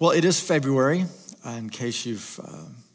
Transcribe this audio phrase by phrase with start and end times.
[0.00, 1.06] Well, it is February.
[1.44, 2.52] Uh, in case you've uh,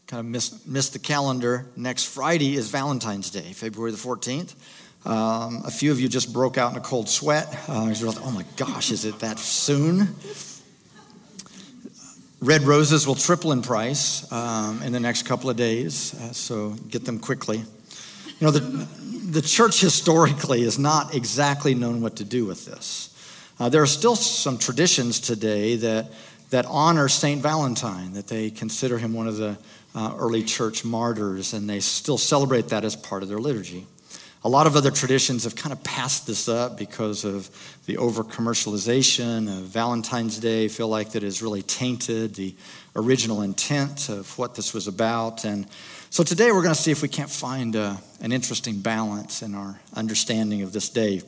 [0.08, 4.56] kind of missed, missed the calendar, next Friday is Valentine's Day, February the 14th.
[5.06, 7.54] Um, a few of you just broke out in a cold sweat.
[7.68, 10.16] Uh, you're like, oh my gosh, is it that soon?
[12.40, 16.70] Red roses will triple in price um, in the next couple of days, uh, so
[16.88, 17.58] get them quickly.
[17.58, 18.62] You know, the,
[19.30, 23.10] the church historically has not exactly known what to do with this.
[23.60, 26.08] Uh, there are still some traditions today that
[26.54, 27.42] that honor St.
[27.42, 29.58] Valentine, that they consider him one of the
[29.96, 33.88] uh, early church martyrs, and they still celebrate that as part of their liturgy.
[34.44, 37.50] A lot of other traditions have kind of passed this up because of
[37.88, 42.54] the over commercialization of Valentine's Day, feel like that is really tainted the
[42.96, 45.46] original intent of what this was about.
[45.46, 45.66] And
[46.12, 49.56] so today we're going to see if we can't find uh, an interesting balance in
[49.56, 51.24] our understanding of this day.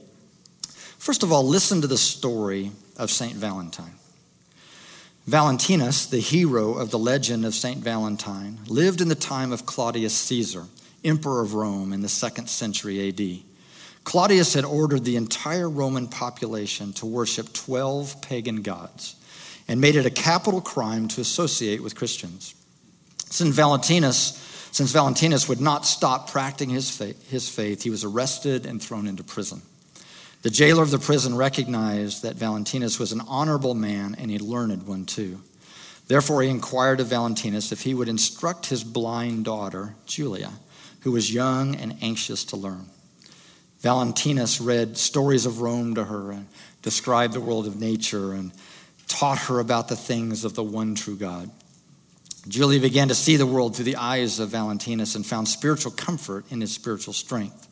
[1.00, 3.34] First of all, listen to the story of St.
[3.34, 3.96] Valentine.
[5.26, 7.80] Valentinus, the hero of the legend of St.
[7.80, 10.66] Valentine, lived in the time of Claudius Caesar,
[11.04, 13.44] emperor of Rome in the second century AD.
[14.04, 19.16] Claudius had ordered the entire Roman population to worship 12 pagan gods
[19.68, 22.54] and made it a capital crime to associate with Christians.
[23.32, 24.38] Since Valentinus,
[24.72, 29.08] since Valentinus would not stop practicing his faith, his faith, he was arrested and thrown
[29.08, 29.64] into prison.
[30.46, 34.86] The jailer of the prison recognized that Valentinus was an honorable man and a learned
[34.86, 35.42] one too.
[36.06, 40.52] Therefore, he inquired of Valentinus if he would instruct his blind daughter, Julia,
[41.00, 42.86] who was young and anxious to learn.
[43.80, 46.46] Valentinus read stories of Rome to her and
[46.84, 48.52] described the world of nature and
[49.08, 51.50] taught her about the things of the one true God.
[52.48, 56.46] Julia began to see the world through the eyes of Valentinus and found spiritual comfort
[56.52, 57.68] in his spiritual strength.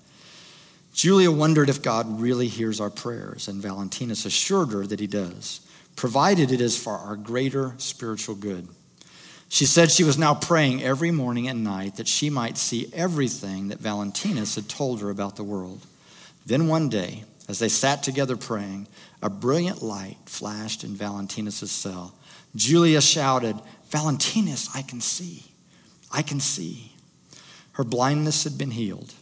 [0.94, 5.62] Julia wondered if God really hears our prayers, and Valentinus assured her that he does,
[5.96, 8.68] provided it is for our greater spiritual good.
[9.50, 13.68] She said she was now praying every morning and night that she might see everything
[13.68, 15.86] that Valentinus had told her about the world.
[16.46, 18.88] Then one day, as they sat together praying,
[19.22, 22.16] a brilliant light flashed in Valentinus' cell.
[22.56, 25.44] Julia shouted, Valentinus, I can see.
[26.12, 26.92] I can see.
[27.74, 29.14] Her blindness had been healed.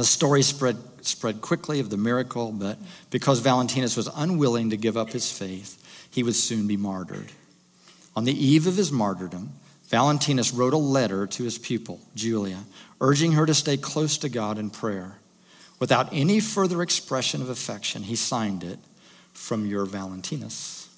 [0.00, 2.78] The story spread, spread quickly of the miracle, but
[3.10, 5.76] because Valentinus was unwilling to give up his faith,
[6.10, 7.30] he would soon be martyred.
[8.16, 9.52] On the eve of his martyrdom,
[9.90, 12.60] Valentinus wrote a letter to his pupil, Julia,
[13.02, 15.18] urging her to stay close to God in prayer.
[15.78, 18.78] Without any further expression of affection, he signed it
[19.34, 20.88] from your Valentinus.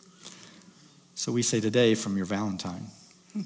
[1.17, 2.87] So we say today, from your Valentine.
[3.33, 3.41] Hmm.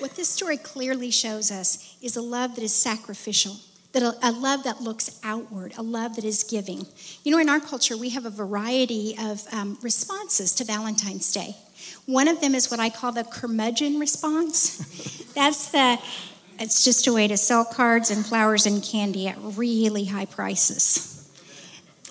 [0.00, 3.56] What this story clearly shows us is a love that is sacrificial
[3.92, 6.86] that a, love that looks outward, a love that is giving.
[7.24, 11.56] You know, in our culture, we have a variety of um, responses to Valentine's Day.
[12.06, 15.24] One of them is what I call the curmudgeon response.
[15.34, 15.98] That's the,
[16.58, 21.30] it's just a way to sell cards and flowers and candy at really high prices.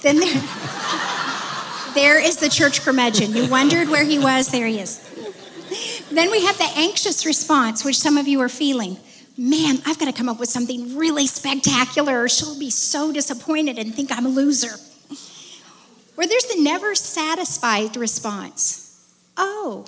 [0.02, 0.34] Then there,
[1.96, 3.36] there is the church curmudgeon.
[3.36, 5.02] You wondered where he was, there he is.
[6.12, 8.98] Then we have the anxious response, which some of you are feeling
[9.38, 13.78] man, I've got to come up with something really spectacular, or she'll be so disappointed
[13.78, 14.76] and think I'm a loser.
[16.18, 18.82] Or there's the never satisfied response
[19.38, 19.86] Oh,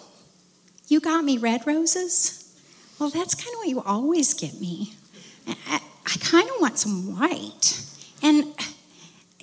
[0.87, 2.43] you got me red roses?
[2.99, 4.93] Well, that's kind of what you always get me.
[5.47, 7.81] I, I kind of want some white.
[8.21, 8.45] And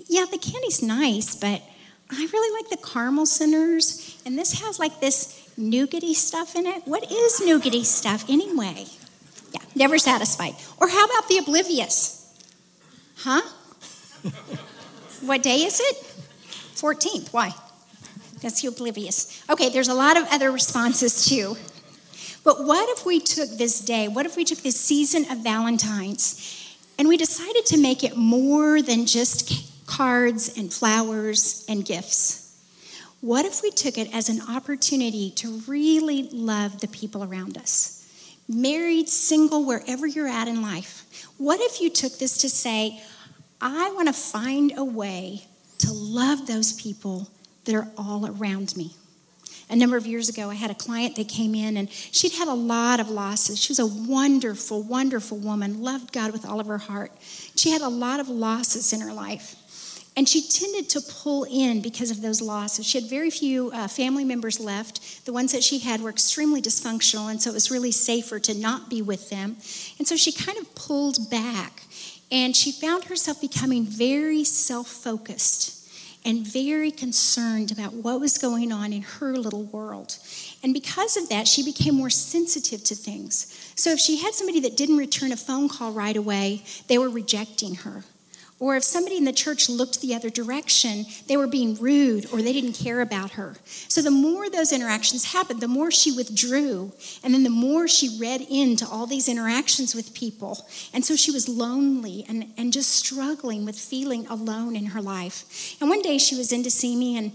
[0.08, 1.62] yeah, the candy's nice, but
[2.10, 4.20] I really like the caramel centers.
[4.26, 6.82] And this has like this nougaty stuff in it.
[6.86, 8.86] What is nougaty stuff anyway?
[9.74, 10.54] Never satisfied.
[10.80, 12.20] Or how about the oblivious?
[13.16, 13.42] Huh?
[15.20, 15.96] what day is it?
[16.74, 17.32] 14th.
[17.32, 17.52] Why?
[18.40, 19.42] That's the oblivious.
[19.48, 21.56] Okay, there's a lot of other responses too.
[22.44, 26.76] But what if we took this day, what if we took this season of Valentine's
[26.98, 32.44] and we decided to make it more than just cards and flowers and gifts?
[33.22, 38.03] What if we took it as an opportunity to really love the people around us?
[38.48, 41.06] Married, single, wherever you're at in life,
[41.38, 43.00] what if you took this to say,
[43.60, 45.46] I want to find a way
[45.78, 47.28] to love those people
[47.64, 48.94] that are all around me?
[49.70, 52.48] A number of years ago, I had a client that came in and she'd had
[52.48, 53.58] a lot of losses.
[53.60, 57.12] She was a wonderful, wonderful woman, loved God with all of her heart.
[57.56, 59.56] She had a lot of losses in her life.
[60.16, 62.86] And she tended to pull in because of those losses.
[62.86, 65.24] She had very few uh, family members left.
[65.24, 68.54] The ones that she had were extremely dysfunctional, and so it was really safer to
[68.54, 69.56] not be with them.
[69.98, 71.82] And so she kind of pulled back,
[72.30, 75.74] and she found herself becoming very self focused
[76.24, 80.16] and very concerned about what was going on in her little world.
[80.62, 83.72] And because of that, she became more sensitive to things.
[83.76, 87.10] So if she had somebody that didn't return a phone call right away, they were
[87.10, 88.04] rejecting her.
[88.60, 92.40] Or if somebody in the church looked the other direction, they were being rude or
[92.40, 93.56] they didn't care about her.
[93.88, 96.92] So the more those interactions happened, the more she withdrew.
[97.24, 100.64] And then the more she read into all these interactions with people.
[100.92, 105.76] And so she was lonely and, and just struggling with feeling alone in her life.
[105.80, 107.32] And one day she was in to see me and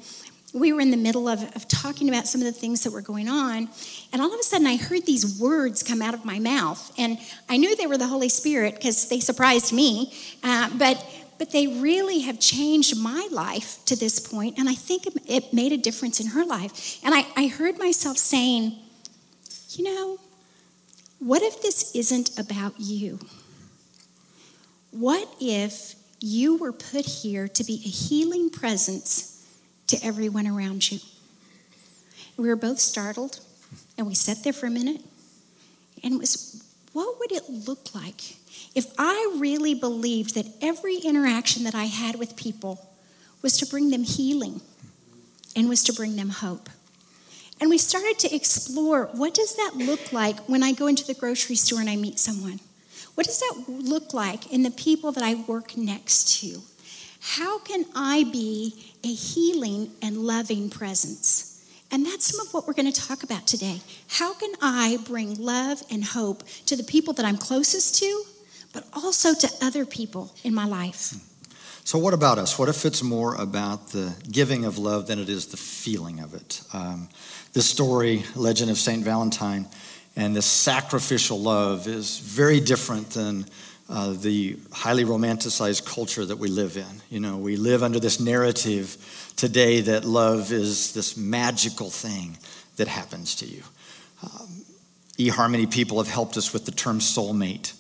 [0.54, 3.02] we were in the middle of, of talking about some of the things that were
[3.02, 3.70] going on,
[4.12, 7.18] and all of a sudden I heard these words come out of my mouth, and
[7.48, 10.14] I knew they were the Holy Spirit because they surprised me.
[10.44, 11.06] Uh, but
[11.40, 15.72] but they really have changed my life to this point, and I think it made
[15.72, 17.00] a difference in her life.
[17.04, 18.78] And I, I heard myself saying,
[19.70, 20.20] you know,
[21.20, 23.20] what if this isn't about you?
[24.92, 29.39] What if you were put here to be a healing presence
[29.90, 31.00] to everyone around you?
[32.38, 33.40] We were both startled,
[33.98, 35.02] and we sat there for a minute,
[36.04, 36.64] and it was,
[36.94, 38.38] what would it look like
[38.76, 42.88] if I really believed that every interaction that I had with people
[43.42, 44.62] was to bring them healing
[45.56, 46.70] and was to bring them hope.
[47.60, 51.14] And we started to explore what does that look like when I go into the
[51.14, 52.60] grocery store and I meet someone?
[53.16, 56.62] What does that look like in the people that I work next to?
[57.22, 61.46] How can I be a healing and loving presence?
[61.92, 63.82] And that's some of what we're going to talk about today.
[64.08, 68.26] How can I bring love and hope to the people that I'm closest to,
[68.74, 71.14] but also to other people in my life.
[71.84, 72.60] So, what about us?
[72.60, 76.34] What if it's more about the giving of love than it is the feeling of
[76.36, 76.62] it?
[76.74, 77.10] Um,
[77.54, 79.04] this story, Legend of St.
[79.04, 79.68] Valentine,
[80.16, 83.46] and this sacrificial love is very different than
[83.90, 87.02] uh, the highly romanticized culture that we live in.
[87.10, 92.38] You know, we live under this narrative today that love is this magical thing
[92.78, 93.64] that happens to you.
[94.24, 94.48] Um,
[95.18, 97.74] eHarmony people have helped us with the term soulmate.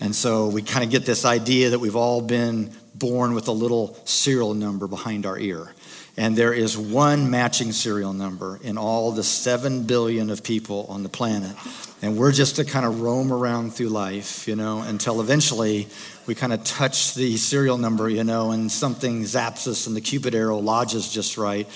[0.00, 3.52] And so we kind of get this idea that we've all been born with a
[3.52, 5.74] little serial number behind our ear.
[6.16, 11.02] And there is one matching serial number in all the 7 billion of people on
[11.02, 11.54] the planet.
[12.00, 15.88] And we're just to kind of roam around through life, you know, until eventually
[16.26, 20.00] we kind of touch the serial number, you know, and something zaps us and the
[20.00, 21.68] Cupid arrow lodges just right.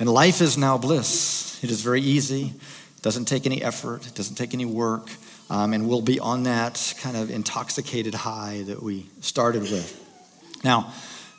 [0.00, 1.62] And life is now bliss.
[1.62, 2.52] It is very easy,
[2.96, 5.10] it doesn't take any effort, it doesn't take any work.
[5.50, 10.00] Um, and we'll be on that kind of intoxicated high that we started with.
[10.64, 10.92] Now,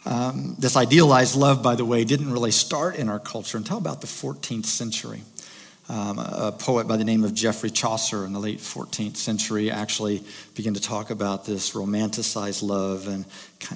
[0.05, 4.01] um, this idealized love, by the way, didn't really start in our culture until about
[4.01, 5.21] the 14th century.
[5.87, 10.23] Um, a poet by the name of Geoffrey Chaucer in the late 14th century actually
[10.55, 13.25] began to talk about this romanticized love, and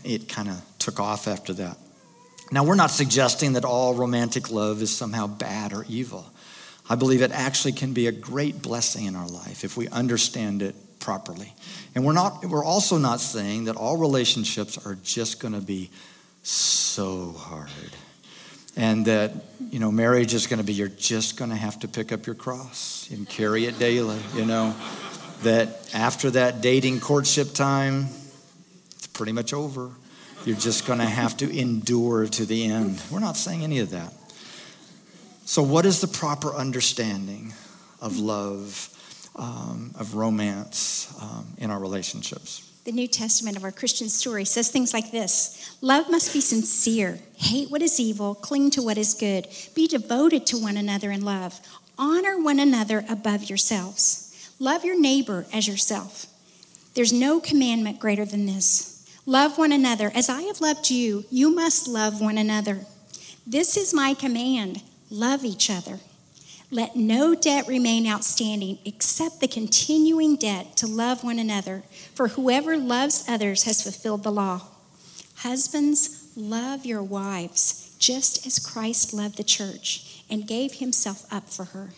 [0.04, 1.78] it kind of took off after that.
[2.52, 6.26] Now, we're not suggesting that all romantic love is somehow bad or evil.
[6.90, 10.64] I believe it actually can be a great blessing in our life if we understand
[10.64, 11.54] it properly.
[11.94, 15.92] And we're not we're also not saying that all relationships are just going to be
[16.44, 17.70] so hard.
[18.76, 19.34] And that,
[19.72, 22.26] you know, marriage is going to be you're just going to have to pick up
[22.26, 24.76] your cross and carry it daily, you know.
[25.44, 28.08] That after that dating courtship time,
[28.96, 29.92] it's pretty much over.
[30.46, 33.02] You're just going to have to endure to the end.
[33.12, 34.14] We're not saying any of that.
[35.46, 37.54] So, what is the proper understanding
[38.02, 38.90] of love,
[39.36, 42.69] um, of romance um, in our relationships?
[42.86, 47.20] The New Testament of our Christian story says things like this Love must be sincere,
[47.36, 51.24] hate what is evil, cling to what is good, be devoted to one another in
[51.24, 51.60] love,
[51.98, 56.26] honor one another above yourselves, love your neighbor as yourself.
[56.96, 58.96] There's no commandment greater than this.
[59.26, 60.12] Love one another.
[60.16, 62.80] As I have loved you, you must love one another.
[63.46, 66.00] This is my command Love each other.
[66.72, 71.84] Let no debt remain outstanding except the continuing debt to love one another,
[72.14, 74.62] for whoever loves others has fulfilled the law.
[75.38, 81.66] Husbands, love your wives, just as Christ loved the church and gave himself up for
[81.66, 81.90] her.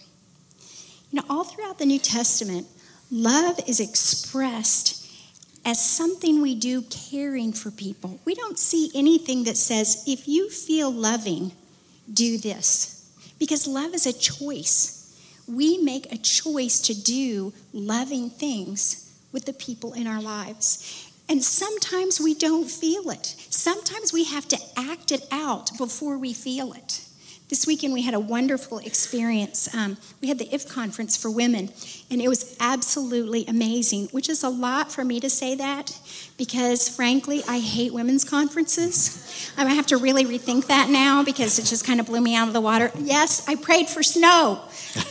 [1.11, 2.65] You know, all throughout the New Testament,
[3.11, 5.05] love is expressed
[5.65, 8.19] as something we do caring for people.
[8.23, 11.51] We don't see anything that says, if you feel loving,
[12.11, 13.00] do this.
[13.41, 15.19] Because love is a choice.
[15.47, 21.11] We make a choice to do loving things with the people in our lives.
[21.27, 23.25] And sometimes we don't feel it.
[23.49, 27.03] Sometimes we have to act it out before we feel it.
[27.49, 29.73] This weekend we had a wonderful experience.
[29.73, 31.71] Um, we had the IF conference for women,
[32.11, 35.97] and it was absolutely amazing, which is a lot for me to say that
[36.41, 39.53] because frankly, I hate women's conferences.
[39.59, 42.47] I have to really rethink that now because it just kind of blew me out
[42.47, 42.89] of the water.
[42.97, 44.59] Yes, I prayed for snow.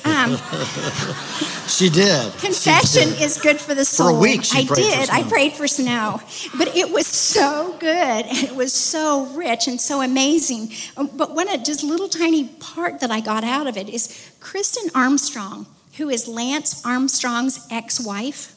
[0.04, 0.37] Um,
[1.68, 2.32] she did.
[2.32, 3.22] Confession she did.
[3.22, 4.08] is good for the soul.
[4.08, 5.08] For a week, I did.
[5.08, 6.20] I prayed for snow,
[6.58, 10.72] but it was so good and it was so rich and so amazing.
[10.96, 14.32] Um, but one of just little tiny part that I got out of it is
[14.40, 18.56] Kristen Armstrong, who is Lance Armstrong's ex-wife.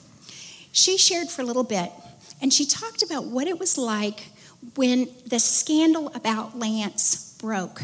[0.72, 1.92] She shared for a little bit
[2.44, 4.28] and she talked about what it was like
[4.76, 7.82] when the scandal about Lance broke.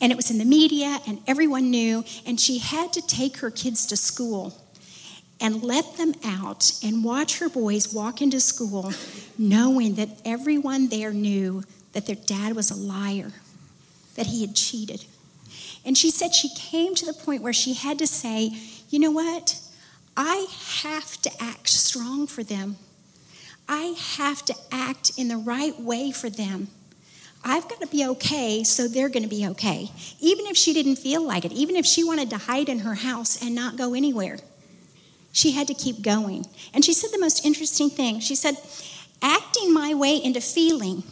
[0.00, 3.50] And it was in the media, and everyone knew, and she had to take her
[3.50, 4.56] kids to school
[5.40, 8.92] and let them out and watch her boys walk into school
[9.36, 13.32] knowing that everyone there knew that their dad was a liar,
[14.14, 15.04] that he had cheated.
[15.84, 18.56] And she said she came to the point where she had to say,
[18.90, 19.60] you know what?
[20.16, 20.46] I
[20.82, 22.76] have to act strong for them.
[23.68, 26.68] I have to act in the right way for them.
[27.44, 29.90] I've got to be okay, so they're going to be okay.
[30.20, 32.94] Even if she didn't feel like it, even if she wanted to hide in her
[32.94, 34.38] house and not go anywhere,
[35.32, 36.46] she had to keep going.
[36.74, 38.20] And she said the most interesting thing.
[38.20, 38.56] She said,
[39.22, 41.02] Acting my way into feeling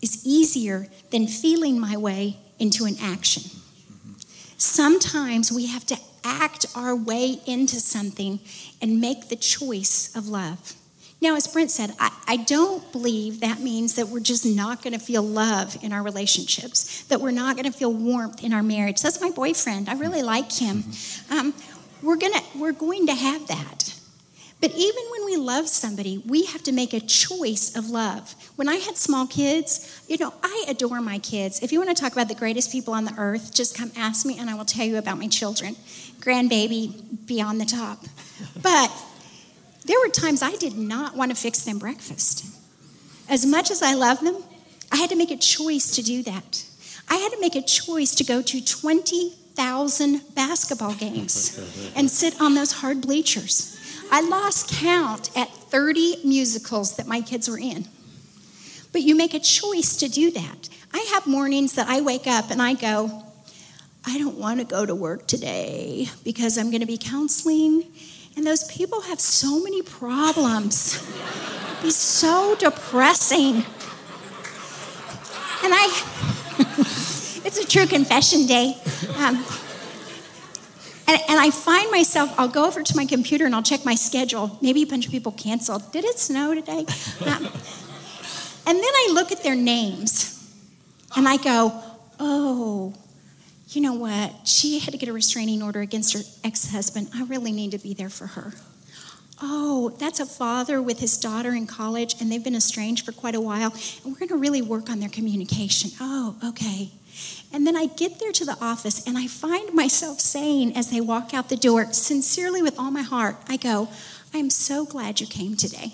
[0.00, 3.42] is easier than feeling my way into an action.
[4.58, 8.40] Sometimes we have to act our way into something
[8.82, 10.77] and make the choice of love.
[11.20, 14.92] Now, as Brent said, I, I don't believe that means that we're just not going
[14.92, 18.62] to feel love in our relationships, that we're not going to feel warmth in our
[18.62, 19.02] marriage.
[19.02, 19.88] That's my boyfriend.
[19.88, 20.84] I really like him.
[21.30, 21.54] Um,
[22.02, 23.94] we're, gonna, we're going to have that.
[24.60, 28.34] But even when we love somebody, we have to make a choice of love.
[28.56, 31.62] When I had small kids, you know, I adore my kids.
[31.62, 34.26] If you want to talk about the greatest people on the earth, just come ask
[34.26, 35.76] me and I will tell you about my children.
[36.18, 38.04] Grandbaby, beyond the top.
[38.60, 38.90] But
[39.88, 42.44] there were times I did not want to fix them breakfast.
[43.28, 44.36] As much as I love them,
[44.92, 46.64] I had to make a choice to do that.
[47.08, 51.58] I had to make a choice to go to 20,000 basketball games
[51.96, 53.76] and sit on those hard bleachers.
[54.12, 57.86] I lost count at 30 musicals that my kids were in.
[58.92, 60.68] But you make a choice to do that.
[60.92, 63.22] I have mornings that I wake up and I go,
[64.06, 67.84] I don't want to go to work today because I'm going to be counseling
[68.38, 70.94] and those people have so many problems.
[70.94, 73.56] It'd be so depressing.
[75.64, 75.86] And I,
[77.44, 78.76] it's a true confession day.
[79.16, 79.44] Um,
[81.08, 83.96] and, and, I find myself, I'll go over to my computer and I'll check my
[83.96, 84.56] schedule.
[84.62, 85.90] Maybe a bunch of people canceled.
[85.90, 86.86] Did it snow today?
[87.26, 87.44] Um,
[88.66, 90.48] and then I look at their names
[91.16, 91.72] and I go,
[92.20, 92.94] oh,
[93.68, 94.46] you know what?
[94.46, 97.08] She had to get a restraining order against her ex husband.
[97.14, 98.52] I really need to be there for her.
[99.40, 103.36] Oh, that's a father with his daughter in college, and they've been estranged for quite
[103.36, 103.72] a while,
[104.02, 105.90] and we're going to really work on their communication.
[106.00, 106.90] Oh, okay.
[107.52, 111.00] And then I get there to the office, and I find myself saying as they
[111.00, 113.88] walk out the door, sincerely with all my heart, I go,
[114.34, 115.92] I'm so glad you came today.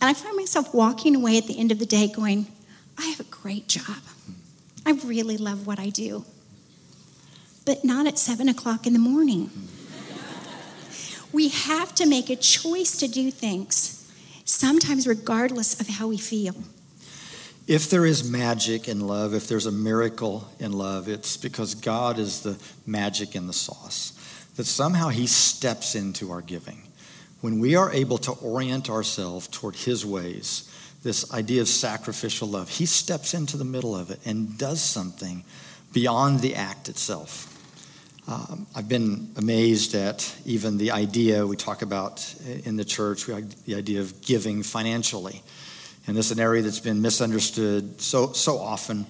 [0.00, 2.46] And I find myself walking away at the end of the day going,
[2.98, 3.98] I have a great job.
[4.86, 6.24] I really love what I do,
[7.64, 9.50] but not at seven o'clock in the morning.
[11.32, 14.08] we have to make a choice to do things,
[14.44, 16.54] sometimes regardless of how we feel.
[17.66, 22.20] If there is magic in love, if there's a miracle in love, it's because God
[22.20, 24.12] is the magic in the sauce.
[24.54, 26.80] That somehow He steps into our giving.
[27.40, 30.70] When we are able to orient ourselves toward His ways,
[31.06, 32.68] this idea of sacrificial love.
[32.68, 35.44] He steps into the middle of it and does something
[35.92, 37.52] beyond the act itself.
[38.28, 42.34] Um, I've been amazed at even the idea we talk about
[42.64, 45.42] in the church, the idea of giving financially.
[46.08, 49.06] And this is an area that's been misunderstood so, so often.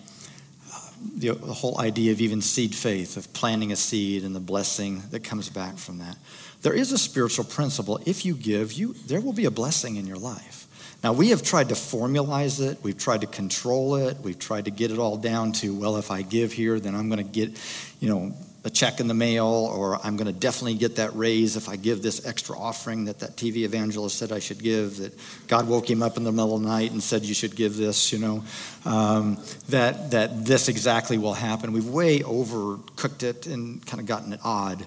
[0.70, 0.80] Uh,
[1.16, 5.02] the, the whole idea of even seed faith, of planting a seed and the blessing
[5.12, 6.18] that comes back from that.
[6.60, 8.00] There is a spiritual principle.
[8.04, 10.65] If you give, you, there will be a blessing in your life.
[11.04, 14.70] Now, we have tried to formalize it, we've tried to control it, we've tried to
[14.70, 17.58] get it all down to, well, if I give here, then I'm going to get,
[18.00, 18.34] you know,
[18.66, 21.76] a check in the mail, or I'm going to definitely get that raise if I
[21.76, 25.88] give this extra offering that that TV evangelist said I should give, that God woke
[25.88, 28.18] him up in the middle of the night and said you should give this, you
[28.18, 28.42] know,
[28.84, 31.72] um, that, that this exactly will happen.
[31.72, 34.84] We've way overcooked it and kind of gotten it odd.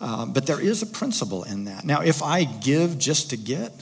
[0.00, 1.84] Uh, but there is a principle in that.
[1.84, 3.72] Now, if I give just to get,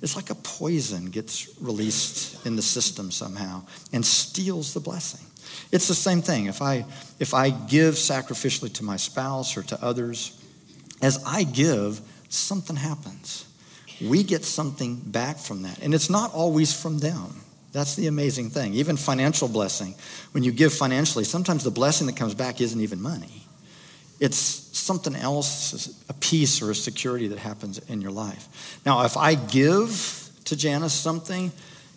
[0.00, 3.62] it's like a poison gets released in the system somehow
[3.92, 5.24] and steals the blessing.
[5.72, 6.46] It's the same thing.
[6.46, 6.84] If I,
[7.18, 10.40] if I give sacrificially to my spouse or to others,
[11.02, 13.44] as I give, something happens.
[14.00, 15.78] we get something back from that.
[15.82, 17.40] And it's not always from them.
[17.72, 18.74] That's the amazing thing.
[18.74, 19.94] Even financial blessing,
[20.32, 23.42] when you give financially, sometimes the blessing that comes back isn't even money.
[24.20, 28.80] It's something else, a peace or a security that happens in your life.
[28.86, 31.52] Now, if I give to Janice something,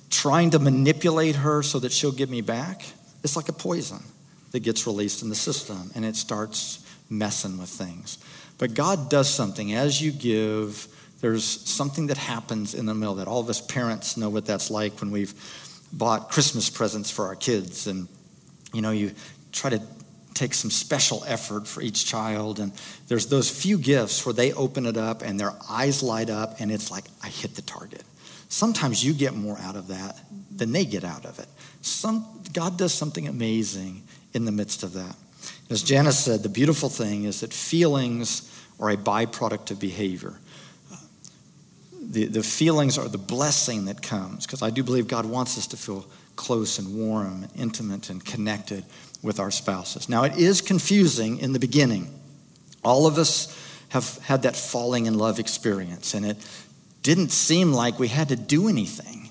[0.10, 2.84] trying to manipulate her so that she'll give me back,
[3.24, 4.04] it's like a poison
[4.52, 8.18] that gets released in the system and it starts messing with things.
[8.58, 9.74] But God does something.
[9.74, 10.88] As you give,
[11.22, 14.70] there's something that happens in the middle that all of us parents know what that's
[14.70, 15.34] like when we've
[15.94, 17.88] bought Christmas presents for our kids.
[17.88, 18.10] And,
[18.74, 19.14] you know, you
[19.54, 19.82] try to
[20.34, 22.60] take some special effort for each child.
[22.60, 22.72] And
[23.08, 26.72] there's those few gifts where they open it up and their eyes light up and
[26.72, 28.04] it's like, I hit the target.
[28.50, 30.20] Sometimes you get more out of that
[30.56, 31.48] than they get out of it.
[31.82, 35.16] Some, God does something amazing in the midst of that.
[35.70, 38.48] As Janice said, the beautiful thing is that feelings
[38.80, 40.34] are a byproduct of behavior.
[42.02, 45.68] The, the feelings are the blessing that comes, because I do believe God wants us
[45.68, 48.84] to feel close and warm and intimate and connected
[49.22, 50.10] with our spouses.
[50.10, 52.10] Now, it is confusing in the beginning.
[52.84, 53.56] All of us
[53.90, 56.38] have had that falling in love experience, and it
[57.04, 59.30] didn't seem like we had to do anything.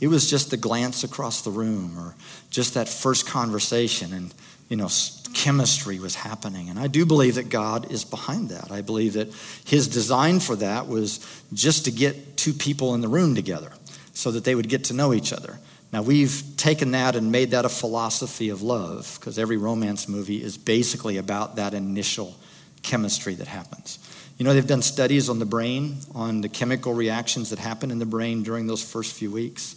[0.00, 2.14] It was just the glance across the room or
[2.50, 4.34] just that first conversation, and
[4.68, 4.88] you know,
[5.32, 6.68] chemistry was happening.
[6.68, 8.70] And I do believe that God is behind that.
[8.72, 9.32] I believe that
[9.64, 11.20] His design for that was
[11.52, 13.72] just to get two people in the room together
[14.12, 15.58] so that they would get to know each other.
[15.96, 20.42] Now, we've taken that and made that a philosophy of love because every romance movie
[20.42, 22.36] is basically about that initial
[22.82, 23.98] chemistry that happens.
[24.36, 27.98] You know, they've done studies on the brain, on the chemical reactions that happen in
[27.98, 29.74] the brain during those first few weeks.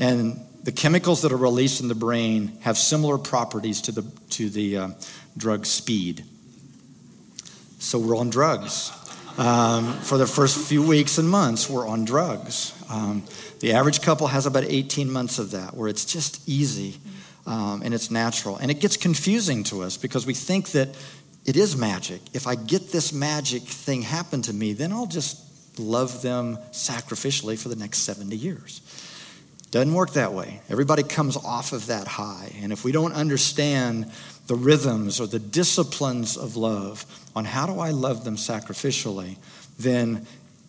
[0.00, 4.50] And the chemicals that are released in the brain have similar properties to the, to
[4.50, 4.88] the uh,
[5.36, 6.24] drug speed.
[7.78, 8.90] So we're on drugs.
[9.38, 12.72] Um, for the first few weeks and months, we're on drugs.
[12.88, 13.22] Um,
[13.60, 16.98] the average couple has about 18 months of that, where it's just easy
[17.46, 18.56] um, and it's natural.
[18.56, 20.88] And it gets confusing to us because we think that
[21.44, 22.22] it is magic.
[22.32, 25.38] If I get this magic thing happen to me, then I'll just
[25.78, 28.80] love them sacrificially for the next 70 years.
[29.70, 30.60] Doesn't work that way.
[30.70, 32.52] Everybody comes off of that high.
[32.62, 34.10] And if we don't understand
[34.46, 37.04] the rhythms or the disciplines of love
[37.34, 39.36] on how do I love them sacrificially,
[39.78, 40.26] then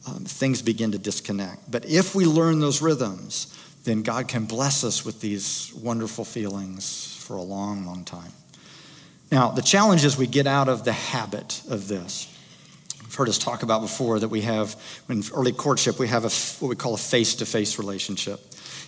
[0.08, 1.70] um, things begin to disconnect.
[1.70, 7.18] But if we learn those rhythms, then God can bless us with these wonderful feelings
[7.22, 8.32] for a long, long time.
[9.32, 12.34] Now, the challenge is we get out of the habit of this.
[13.02, 14.76] You've heard us talk about before that we have,
[15.10, 18.40] in early courtship, we have a, what we call a face to face relationship.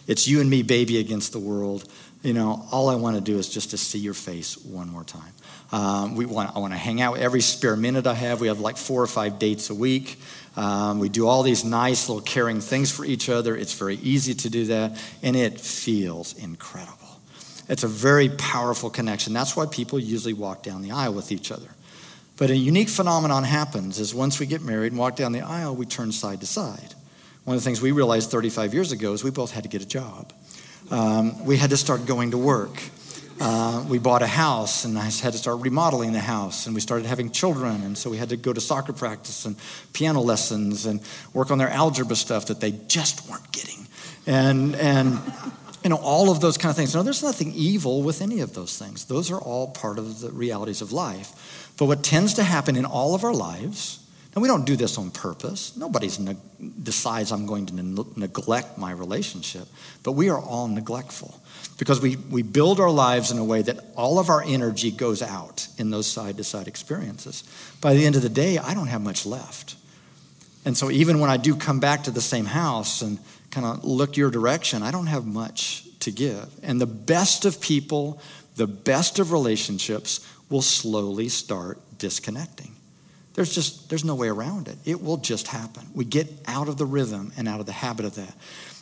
[0.07, 1.87] It's you and me, baby, against the world.
[2.21, 5.05] You know, all I want to do is just to see your face one more
[5.05, 5.31] time.
[5.71, 8.41] Um, we want, I want to hang out every spare minute I have.
[8.41, 10.19] We have like four or five dates a week.
[10.57, 13.55] Um, we do all these nice little caring things for each other.
[13.55, 16.97] It's very easy to do that, and it feels incredible.
[17.69, 19.31] It's a very powerful connection.
[19.31, 21.69] That's why people usually walk down the aisle with each other.
[22.35, 25.75] But a unique phenomenon happens is once we get married and walk down the aisle,
[25.75, 26.95] we turn side to side.
[27.43, 29.81] One of the things we realized 35 years ago is we both had to get
[29.81, 30.33] a job.
[30.91, 32.81] Um, we had to start going to work.
[33.39, 36.81] Uh, we bought a house and I had to start remodeling the house and we
[36.81, 39.55] started having children and so we had to go to soccer practice and
[39.93, 40.99] piano lessons and
[41.33, 43.87] work on their algebra stuff that they just weren't getting.
[44.27, 45.19] And and
[45.83, 46.93] you know all of those kind of things.
[46.93, 49.05] No there's nothing evil with any of those things.
[49.05, 51.73] Those are all part of the realities of life.
[51.77, 53.99] But what tends to happen in all of our lives
[54.33, 55.75] and we don't do this on purpose.
[55.75, 56.37] Nobody ne-
[56.83, 59.67] decides I'm going to ne- neglect my relationship,
[60.03, 61.39] but we are all neglectful
[61.77, 65.21] because we, we build our lives in a way that all of our energy goes
[65.21, 67.43] out in those side to side experiences.
[67.81, 69.75] By the end of the day, I don't have much left.
[70.65, 73.17] And so even when I do come back to the same house and
[73.49, 76.47] kind of look your direction, I don't have much to give.
[76.61, 78.21] And the best of people,
[78.57, 82.75] the best of relationships will slowly start disconnecting.
[83.39, 84.77] There's just there's no way around it.
[84.83, 85.87] It will just happen.
[85.95, 88.33] We get out of the rhythm and out of the habit of that.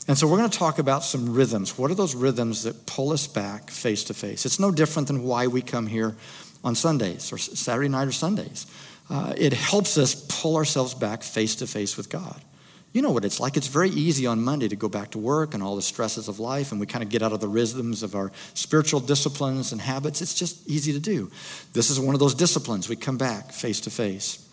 [0.07, 1.77] And so we're going to talk about some rhythms.
[1.77, 4.47] What are those rhythms that pull us back face to face?
[4.47, 6.15] It's no different than why we come here
[6.63, 8.65] on Sundays or Saturday night or Sundays.
[9.11, 12.41] Uh, it helps us pull ourselves back face to face with God.
[12.93, 13.57] You know what it's like.
[13.57, 16.39] It's very easy on Monday to go back to work and all the stresses of
[16.39, 19.79] life, and we kind of get out of the rhythms of our spiritual disciplines and
[19.79, 20.23] habits.
[20.23, 21.29] It's just easy to do.
[21.73, 22.89] This is one of those disciplines.
[22.89, 24.46] We come back face to face.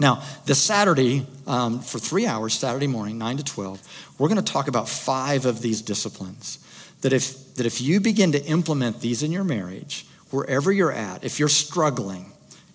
[0.00, 4.52] Now, this Saturday, um, for three hours, Saturday morning, 9 to 12, we're going to
[4.52, 6.58] talk about five of these disciplines.
[7.00, 11.24] That if, that if you begin to implement these in your marriage, wherever you're at,
[11.24, 12.32] if you're struggling,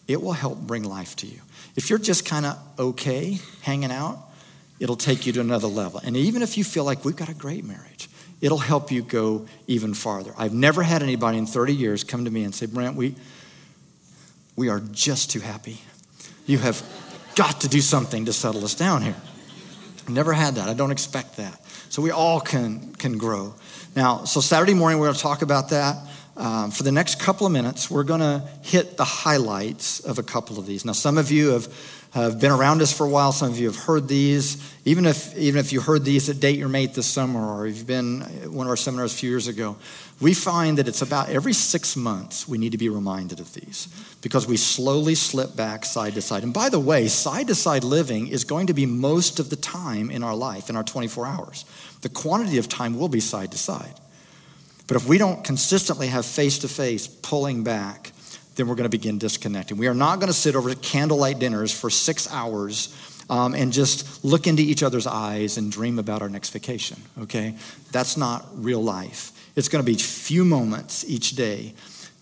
[0.07, 1.39] it will help bring life to you.
[1.75, 4.19] If you're just kind of okay hanging out,
[4.79, 6.01] it'll take you to another level.
[6.03, 8.09] And even if you feel like we've got a great marriage,
[8.41, 10.33] it'll help you go even farther.
[10.37, 13.15] I've never had anybody in 30 years come to me and say, Brent, we,
[14.57, 15.79] we are just too happy.
[16.45, 16.81] You have
[17.35, 19.15] got to do something to settle us down here.
[20.07, 20.67] Never had that.
[20.67, 21.59] I don't expect that.
[21.89, 23.53] So we all can, can grow.
[23.95, 25.97] Now, so Saturday morning, we're going to talk about that.
[26.35, 30.23] Um, for the next couple of minutes, we're going to hit the highlights of a
[30.23, 30.83] couple of these.
[30.83, 31.67] Now, some of you have
[32.13, 33.31] have been around us for a while.
[33.31, 34.71] Some of you have heard these.
[34.85, 37.87] Even if, even if you heard these at Date Your Mate this summer or you've
[37.87, 39.75] been at one of our seminars a few years ago,
[40.21, 43.87] we find that it's about every six months we need to be reminded of these
[44.21, 46.43] because we slowly slip back side to side.
[46.43, 49.55] And by the way, side to side living is going to be most of the
[49.55, 51.65] time in our life, in our 24 hours.
[52.01, 53.99] The quantity of time will be side to side.
[54.85, 58.11] But if we don't consistently have face to face pulling back,
[58.55, 59.77] then we're going to begin disconnecting.
[59.77, 62.95] We are not going to sit over candlelight dinners for six hours
[63.29, 67.55] um, and just look into each other's eyes and dream about our next vacation, okay?
[67.91, 69.31] That's not real life.
[69.55, 71.73] It's going to be few moments each day.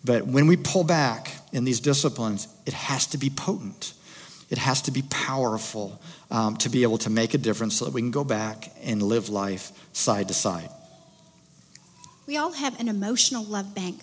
[0.04, 3.94] But when we pull back in these disciplines, it has to be potent.
[4.50, 7.94] It has to be powerful um, to be able to make a difference so that
[7.94, 10.70] we can go back and live life side to side.
[12.28, 14.00] We all have an emotional love bank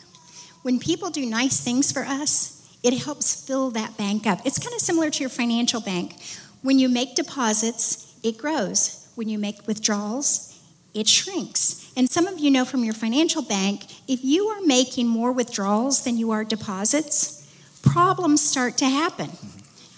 [0.62, 4.40] when people do nice things for us, it helps fill that bank up.
[4.44, 6.14] It's kind of similar to your financial bank.
[6.62, 9.10] When you make deposits, it grows.
[9.14, 10.60] When you make withdrawals,
[10.94, 11.92] it shrinks.
[11.96, 16.04] And some of you know from your financial bank, if you are making more withdrawals
[16.04, 17.48] than you are deposits,
[17.82, 19.30] problems start to happen.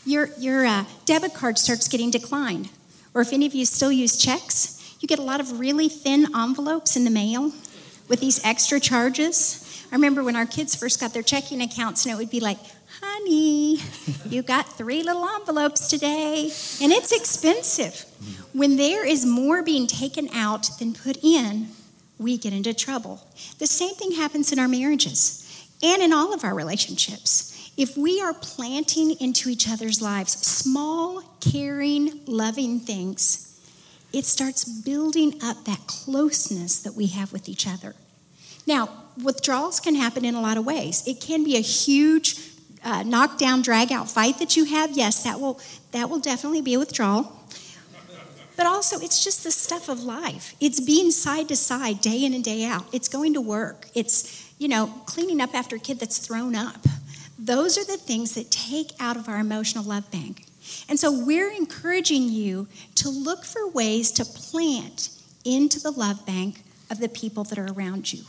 [0.07, 2.71] Your, your uh, debit card starts getting declined.
[3.15, 6.27] Or if any of you still use checks, you get a lot of really thin
[6.35, 7.53] envelopes in the mail
[8.09, 9.67] with these extra charges.
[9.91, 12.59] I remember when our kids first got their checking accounts, and it would be like,
[13.01, 13.79] honey,
[14.29, 16.45] you got three little envelopes today,
[16.81, 18.05] and it's expensive.
[18.53, 21.69] When there is more being taken out than put in,
[22.19, 23.21] we get into trouble.
[23.59, 27.73] The same thing happens in our marriages and in all of our relationships.
[27.77, 33.47] If we are planting into each other's lives small, caring, loving things,
[34.13, 37.95] it starts building up that closeness that we have with each other.
[38.67, 38.89] Now,
[39.25, 41.03] withdrawals can happen in a lot of ways.
[41.07, 42.37] It can be a huge
[42.83, 44.91] uh, knockdown, drag out fight that you have.
[44.93, 45.61] Yes, that will
[45.93, 47.37] that will definitely be a withdrawal.
[48.57, 50.55] But also, it's just the stuff of life.
[50.61, 52.85] It's being side to side, day in and day out.
[52.93, 53.89] It's going to work.
[53.95, 56.87] It's you know cleaning up after a kid that's thrown up.
[57.39, 60.45] Those are the things that take out of our emotional love bank.
[60.89, 65.09] And so we're encouraging you to look for ways to plant
[65.45, 68.25] into the love bank of the people that are around you.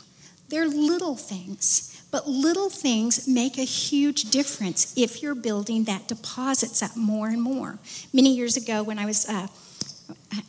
[0.52, 6.82] They're little things, but little things make a huge difference if you're building that deposits
[6.82, 7.78] up more and more.
[8.12, 9.46] Many years ago, when I was, uh,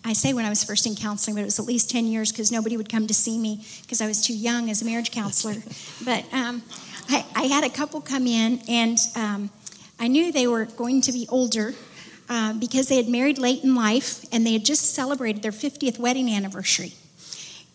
[0.03, 2.33] I say when I was first in counseling, but it was at least 10 years
[2.33, 5.11] because nobody would come to see me because I was too young as a marriage
[5.11, 5.55] counselor.
[6.03, 6.63] but um,
[7.07, 9.49] I, I, had a couple come in, and um,
[10.01, 11.73] I knew they were going to be older.
[12.29, 15.99] Uh, because they had married late in life and they had just celebrated their 50th
[15.99, 16.93] wedding anniversary.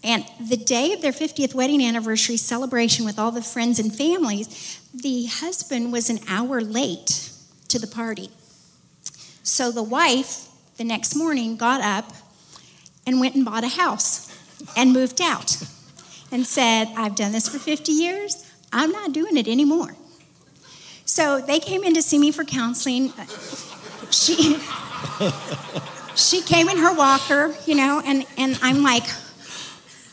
[0.05, 4.81] And the day of their 50th wedding anniversary celebration with all the friends and families,
[4.95, 7.31] the husband was an hour late
[7.69, 8.31] to the party.
[9.43, 12.13] So the wife, the next morning, got up
[13.07, 14.33] and went and bought a house
[14.77, 15.57] and moved out
[16.31, 19.97] and said, I've done this for 50 years, I'm not doing it anymore.
[21.05, 23.13] So they came in to see me for counseling.
[24.11, 24.59] She,
[26.15, 29.05] she came in her walker, you know, and, and I'm like,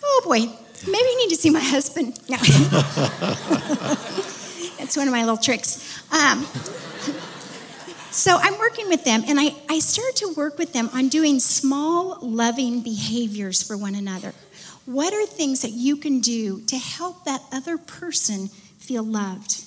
[0.06, 2.20] oh boy, maybe you need to see my husband.
[2.30, 2.38] No.
[4.78, 6.02] That's one of my little tricks.
[6.12, 6.46] Um,
[8.12, 11.40] so I'm working with them, and I, I started to work with them on doing
[11.40, 14.34] small, loving behaviors for one another.
[14.86, 19.65] What are things that you can do to help that other person feel loved?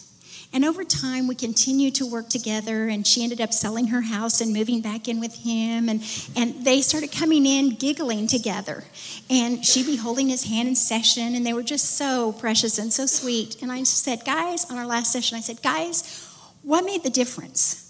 [0.52, 4.40] And over time, we continued to work together, and she ended up selling her house
[4.40, 5.90] and moving back in with him.
[5.90, 6.02] And,
[6.37, 8.84] and they started coming in giggling together.
[9.28, 12.90] And she'd be holding his hand in session, and they were just so precious and
[12.90, 13.61] so sweet.
[13.61, 16.26] And I said, Guys, on our last session, I said, Guys,
[16.62, 17.84] what made the difference?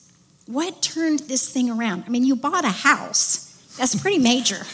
[0.46, 2.04] What turned this thing around?
[2.06, 4.62] I mean, you bought a house, that's pretty major.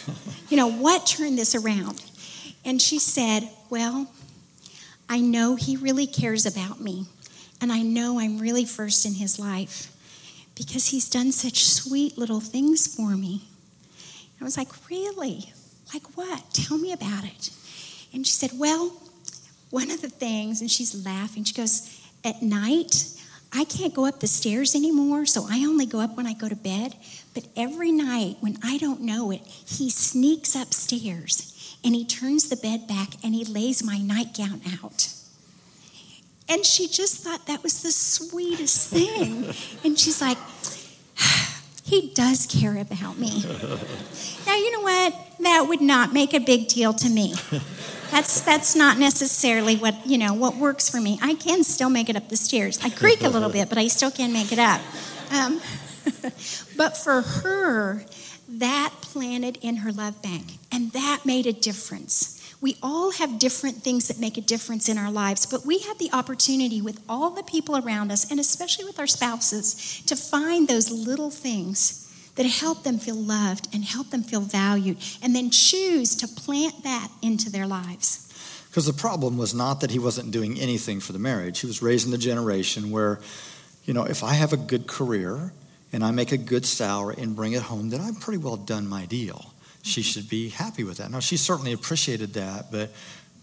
[0.50, 2.04] You know, what turned this around?
[2.66, 4.12] And she said, Well,
[5.08, 7.06] I know he really cares about me.
[7.60, 9.90] And I know I'm really first in his life
[10.54, 13.44] because he's done such sweet little things for me.
[14.40, 15.52] I was like, Really?
[15.92, 16.42] Like what?
[16.52, 17.50] Tell me about it.
[18.12, 18.92] And she said, Well,
[19.70, 23.06] one of the things, and she's laughing, she goes, At night,
[23.52, 26.48] I can't go up the stairs anymore, so I only go up when I go
[26.48, 26.96] to bed.
[27.34, 32.56] But every night, when I don't know it, he sneaks upstairs and he turns the
[32.56, 35.08] bed back and he lays my nightgown out.
[36.48, 39.46] And she just thought that was the sweetest thing.
[39.83, 40.38] And she's like,
[41.85, 43.42] he does care about me.
[44.46, 45.14] now, you know what?
[45.40, 47.35] That would not make a big deal to me.
[48.11, 51.18] That's, that's not necessarily what, you know, what works for me.
[51.20, 52.78] I can still make it up the stairs.
[52.85, 54.80] I creak a little bit, but I still can make it up.
[55.33, 55.61] Um,
[56.76, 58.04] but for her,
[58.48, 62.40] that planted in her love bank, and that made a difference.
[62.64, 65.98] We all have different things that make a difference in our lives, but we have
[65.98, 70.66] the opportunity with all the people around us, and especially with our spouses, to find
[70.66, 75.50] those little things that help them feel loved and help them feel valued, and then
[75.50, 78.33] choose to plant that into their lives.
[78.70, 81.61] Because the problem was not that he wasn't doing anything for the marriage.
[81.61, 83.20] He was raising the generation where,
[83.85, 85.53] you know, if I have a good career
[85.92, 88.88] and I make a good salary and bring it home, then I've pretty well done
[88.88, 89.53] my deal.
[89.84, 91.10] She should be happy with that.
[91.10, 92.90] Now, she certainly appreciated that, but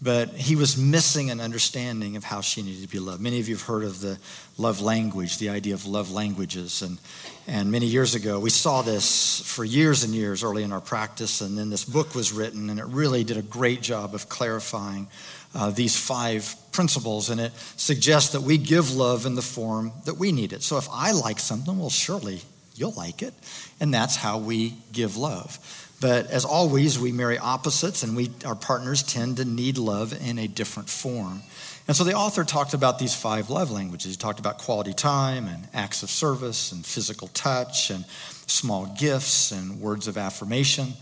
[0.02, 3.22] but he was missing an understanding of how she needed to be loved.
[3.22, 4.18] Many of you have heard of the
[4.58, 6.82] love language, the idea of love languages.
[6.82, 6.98] And,
[7.46, 11.40] and many years ago, we saw this for years and years early in our practice.
[11.40, 15.06] And then this book was written, and it really did a great job of clarifying
[15.54, 17.30] uh, these five principles.
[17.30, 20.64] And it suggests that we give love in the form that we need it.
[20.64, 22.40] So if I like something, well, surely
[22.74, 23.34] you'll like it.
[23.78, 25.60] And that's how we give love.
[26.02, 30.36] But as always, we marry opposites, and we, our partners tend to need love in
[30.36, 31.42] a different form.
[31.86, 34.10] And so the author talked about these five love languages.
[34.10, 38.04] He talked about quality time and acts of service and physical touch and
[38.48, 40.94] small gifts and words of affirmation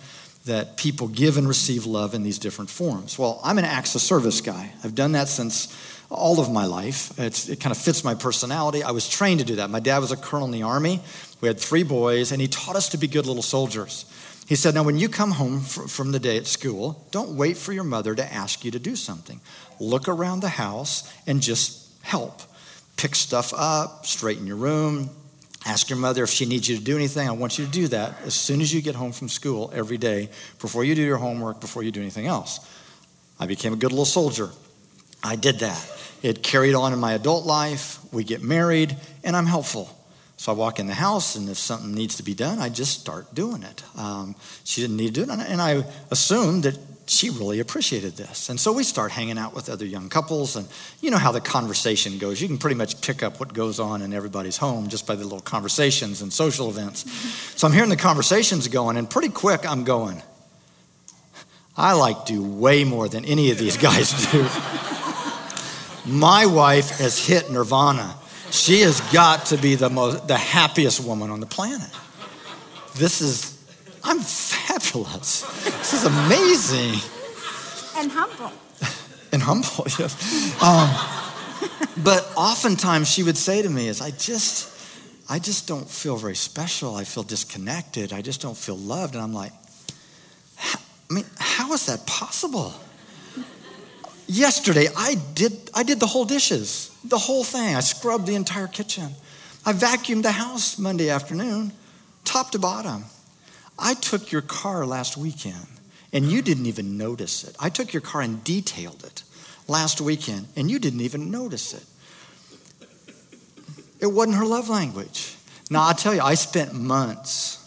[0.45, 3.19] that people give and receive love in these different forms.
[3.19, 4.71] Well, I'm an acts of service guy.
[4.85, 5.75] I've done that since
[6.11, 7.19] all of my life.
[7.19, 8.83] It's, it kind of fits my personality.
[8.83, 9.71] I was trained to do that.
[9.71, 11.01] My dad was a colonel in the army.
[11.41, 14.05] We had three boys, and he taught us to be good little soldiers.
[14.51, 17.73] He said, Now, when you come home from the day at school, don't wait for
[17.73, 19.41] your mother to ask you to do something.
[19.79, 22.43] Look around the house and just help.
[22.97, 25.09] Pick stuff up, straighten your room,
[25.65, 27.29] ask your mother if she needs you to do anything.
[27.29, 29.99] I want you to do that as soon as you get home from school every
[29.99, 32.59] day, before you do your homework, before you do anything else.
[33.39, 34.51] I became a good little soldier.
[35.23, 35.89] I did that.
[36.25, 38.01] It carried on in my adult life.
[38.13, 39.97] We get married, and I'm helpful.
[40.41, 42.99] So I walk in the house, and if something needs to be done, I just
[42.99, 43.85] start doing it.
[43.95, 48.49] Um, she didn't need to do it, and I assumed that she really appreciated this.
[48.49, 50.67] And so we start hanging out with other young couples, and
[51.03, 52.41] you know how the conversation goes.
[52.41, 55.25] You can pretty much pick up what goes on in everybody's home just by the
[55.25, 57.05] little conversations and social events.
[57.59, 60.23] So I'm hearing the conversations going, and pretty quick I'm going,
[61.77, 64.49] I like do way more than any of these guys do.
[66.11, 68.17] My wife has hit nirvana.
[68.51, 71.91] She has got to be the most the happiest woman on the planet.
[72.95, 73.59] This is
[74.03, 75.43] I'm fabulous.
[75.65, 77.01] This is amazing.
[77.97, 78.53] And humble.
[79.33, 80.63] and humble, yes.
[80.63, 80.89] Um,
[82.03, 84.71] but oftentimes she would say to me is I just
[85.29, 86.97] I just don't feel very special.
[86.97, 88.13] I feel disconnected.
[88.13, 89.15] I just don't feel loved.
[89.15, 89.53] And I'm like,
[90.59, 92.75] I mean, how is that possible?
[94.33, 97.75] Yesterday, I did, I did the whole dishes, the whole thing.
[97.75, 99.11] I scrubbed the entire kitchen.
[99.67, 101.73] I vacuumed the house Monday afternoon,
[102.25, 103.07] top to bottom.
[103.77, 105.67] I took your car last weekend
[106.13, 107.57] and you didn't even notice it.
[107.59, 109.25] I took your car and detailed it
[109.67, 111.85] last weekend and you didn't even notice it.
[113.99, 115.35] It wasn't her love language.
[115.71, 117.59] Now, I tell you, I spent months,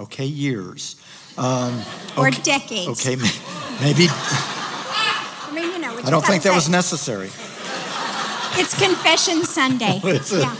[0.00, 0.96] okay, years.
[1.36, 1.82] Um,
[2.16, 3.06] or decades.
[3.06, 3.16] Okay,
[3.82, 4.06] maybe.
[6.04, 6.54] I don't think that say.
[6.54, 7.30] was necessary.
[8.56, 10.00] It's Confession Sunday.
[10.04, 10.56] yeah.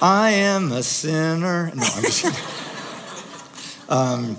[0.00, 1.72] I am a sinner.
[1.74, 2.24] No, I'm just
[3.88, 4.38] um,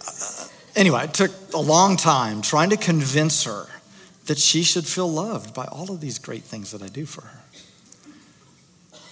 [0.00, 3.66] uh, anyway, it took a long time trying to convince her
[4.26, 7.22] that she should feel loved by all of these great things that I do for
[7.22, 7.40] her.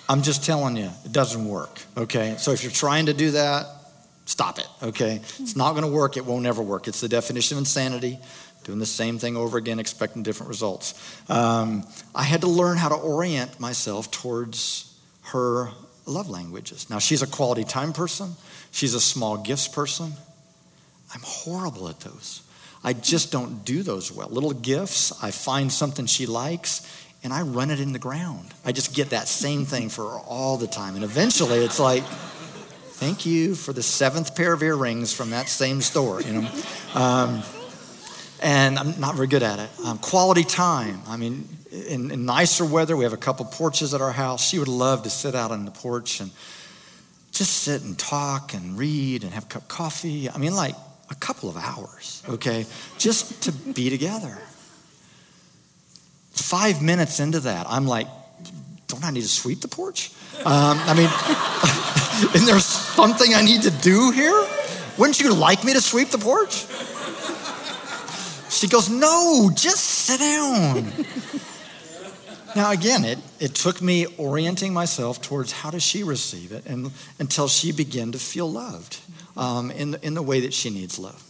[0.09, 2.37] I'm just telling you, it doesn't work, okay?
[2.39, 3.67] So if you're trying to do that,
[4.25, 5.21] stop it, okay?
[5.39, 6.89] It's not gonna work, it won't ever work.
[6.89, 8.19] It's the definition of insanity
[8.65, 10.95] doing the same thing over again, expecting different results.
[11.31, 14.95] Um, I had to learn how to orient myself towards
[15.27, 15.71] her
[16.07, 16.89] love languages.
[16.91, 18.35] Now, she's a quality time person,
[18.71, 20.13] she's a small gifts person.
[21.15, 22.43] I'm horrible at those.
[22.85, 24.29] I just don't do those well.
[24.29, 26.87] Little gifts, I find something she likes,
[27.25, 28.53] and I run it in the ground.
[28.65, 30.95] I just get that same thing for her all the time.
[30.95, 35.81] And eventually it's like, thank you for the seventh pair of earrings from that same
[35.81, 36.51] store, you know.
[36.95, 37.43] Um,
[38.43, 39.71] and I'm not very good at it.
[39.85, 41.01] Um, quality time.
[41.07, 44.47] I mean, in, in nicer weather, we have a couple porches at our house.
[44.47, 46.31] She would love to sit out on the porch and
[47.33, 50.31] just sit and talk and read and have a cup of coffee.
[50.31, 50.75] I mean, like
[51.11, 52.67] a couple of hours, okay,
[52.99, 54.39] just to be together.
[56.33, 58.07] Five minutes into that, I'm like,
[58.87, 60.11] don't I need to sweep the porch?
[60.45, 61.11] Um, I mean,
[62.35, 64.47] is there something I need to do here?
[64.97, 66.67] Wouldn't you like me to sweep the porch?
[68.59, 70.93] She goes, No, just sit down.
[72.57, 76.91] now, again, it, it took me orienting myself towards how does she receive it and,
[77.21, 78.99] until she began to feel loved
[79.37, 81.23] um, in, in the way that she needs love.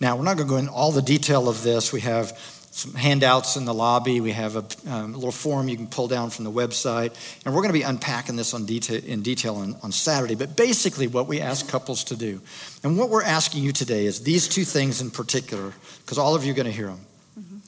[0.00, 1.92] Now, we're not going to go into all the detail of this.
[1.92, 2.32] We have
[2.80, 4.20] some handouts in the lobby.
[4.20, 7.14] We have a, um, little form you can pull down from the website.
[7.44, 10.34] And we're going to be unpacking this on detail, in detail on, on Saturday.
[10.34, 12.40] But basically, what we ask couples to do,
[12.82, 16.44] and what we're asking you today is these two things in particular, because all of
[16.44, 17.00] you are going to hear them.
[17.38, 17.58] Mm-hmm.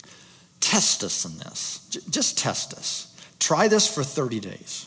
[0.61, 1.87] Test us in this.
[1.91, 3.15] J- just test us.
[3.39, 4.87] Try this for 30 days.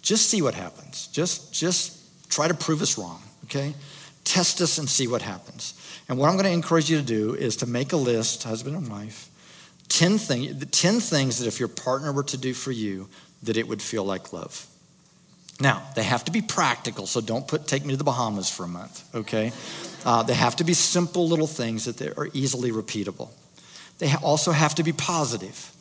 [0.00, 1.08] Just see what happens.
[1.08, 3.74] Just, just try to prove us wrong, okay?
[4.22, 5.74] Test us and see what happens.
[6.08, 8.76] And what I'm going to encourage you to do is to make a list, husband
[8.76, 9.30] and wife,
[9.88, 13.08] 10, thing, 10 things that if your partner were to do for you,
[13.42, 14.66] that it would feel like love.
[15.60, 18.64] Now, they have to be practical, so don't put take me to the Bahamas for
[18.64, 19.52] a month, okay?
[20.04, 23.30] Uh, they have to be simple little things that are easily repeatable.
[23.98, 25.72] They also have to be positive.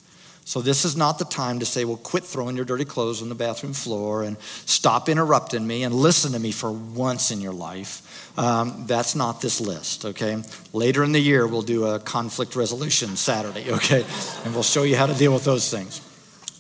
[0.47, 3.29] So, this is not the time to say, well, quit throwing your dirty clothes on
[3.29, 7.51] the bathroom floor and stop interrupting me and listen to me for once in your
[7.51, 8.31] life.
[8.37, 10.43] Um, that's not this list, okay?
[10.71, 14.05] Later in the year, we'll do a conflict resolution Saturday, okay?
[14.43, 15.99] And we'll show you how to deal with those things.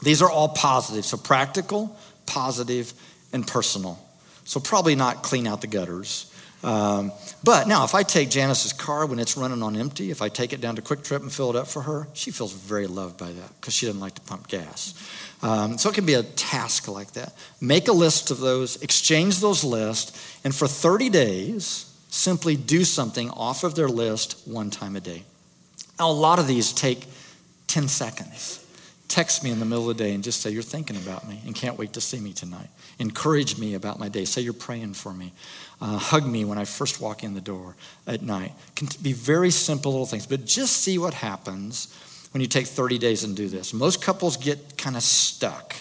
[0.01, 1.95] These are all positive, so practical,
[2.25, 2.91] positive,
[3.33, 3.99] and personal.
[4.45, 6.31] So probably not clean out the gutters.
[6.65, 7.11] Um,
[7.43, 10.51] but now, if I take Janice's car when it's running on empty, if I take
[10.51, 13.31] it down to QuikTrip and fill it up for her, she feels very loved by
[13.31, 14.95] that because she doesn't like to pump gas.
[15.43, 17.33] Um, so it can be a task like that.
[17.61, 23.29] Make a list of those, exchange those lists, and for 30 days, simply do something
[23.29, 25.21] off of their list one time a day.
[25.99, 27.05] Now, a lot of these take
[27.67, 28.64] 10 seconds.
[29.07, 31.41] Text me in the middle of the day and just say, You're thinking about me
[31.45, 32.67] and can't wait to see me tonight.
[32.99, 34.25] Encourage me about my day.
[34.25, 35.33] Say you're praying for me.
[35.81, 37.75] Uh, hug me when I first walk in the door
[38.07, 38.53] at night.
[38.75, 41.93] Can be very simple little things, but just see what happens
[42.31, 43.73] when you take 30 days and do this.
[43.73, 45.75] Most couples get kind of stuck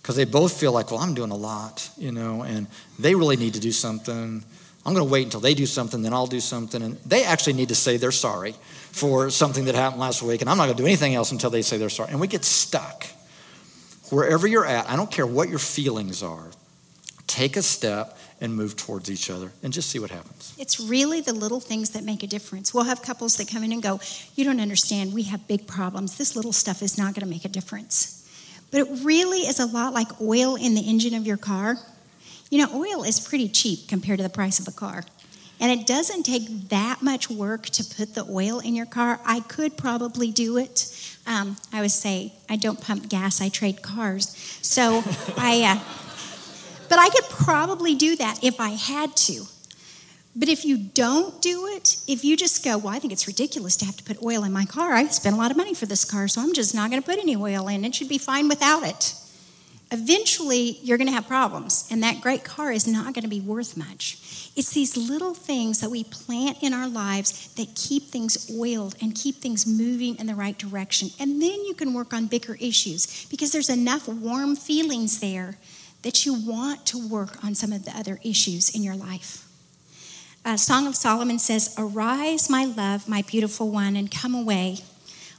[0.00, 2.66] because they both feel like, well, I'm doing a lot, you know, and
[2.98, 4.44] they really need to do something.
[4.84, 6.82] I'm going to wait until they do something, then I'll do something.
[6.82, 8.54] And they actually need to say they're sorry
[8.92, 11.50] for something that happened last week, and I'm not going to do anything else until
[11.50, 12.10] they say they're sorry.
[12.10, 13.06] And we get stuck.
[14.10, 16.46] Wherever you're at, I don't care what your feelings are,
[17.26, 20.54] take a step and move towards each other and just see what happens.
[20.58, 22.74] It's really the little things that make a difference.
[22.74, 24.00] We'll have couples that come in and go,
[24.34, 26.18] You don't understand, we have big problems.
[26.18, 28.18] This little stuff is not going to make a difference.
[28.70, 31.76] But it really is a lot like oil in the engine of your car.
[32.50, 35.04] You know, oil is pretty cheap compared to the price of a car.
[35.62, 39.20] And it doesn't take that much work to put the oil in your car.
[39.24, 40.88] I could probably do it.
[41.24, 44.36] Um, I would say I don't pump gas, I trade cars.
[44.60, 45.04] So
[45.38, 45.78] I.
[45.78, 45.98] Uh,
[46.88, 49.46] but I could probably do that if I had to.
[50.34, 53.76] But if you don't do it, if you just go, well, I think it's ridiculous
[53.76, 54.92] to have to put oil in my car.
[54.92, 57.08] I spent a lot of money for this car, so I'm just not going to
[57.08, 57.84] put any oil in.
[57.84, 59.14] It should be fine without it.
[59.92, 63.42] Eventually, you're going to have problems, and that great car is not going to be
[63.42, 64.50] worth much.
[64.56, 69.14] It's these little things that we plant in our lives that keep things oiled and
[69.14, 71.10] keep things moving in the right direction.
[71.20, 75.58] And then you can work on bigger issues because there's enough warm feelings there
[76.02, 79.46] that you want to work on some of the other issues in your life.
[80.44, 84.78] Uh, Song of Solomon says, Arise, my love, my beautiful one, and come away.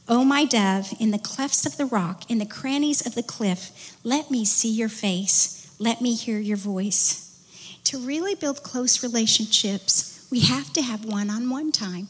[0.08, 3.98] O my dove, in the clefts of the rock, in the crannies of the cliff,
[4.04, 7.30] let me see your face, let me hear your voice.
[7.86, 12.10] To really build close relationships, we have to have one on one time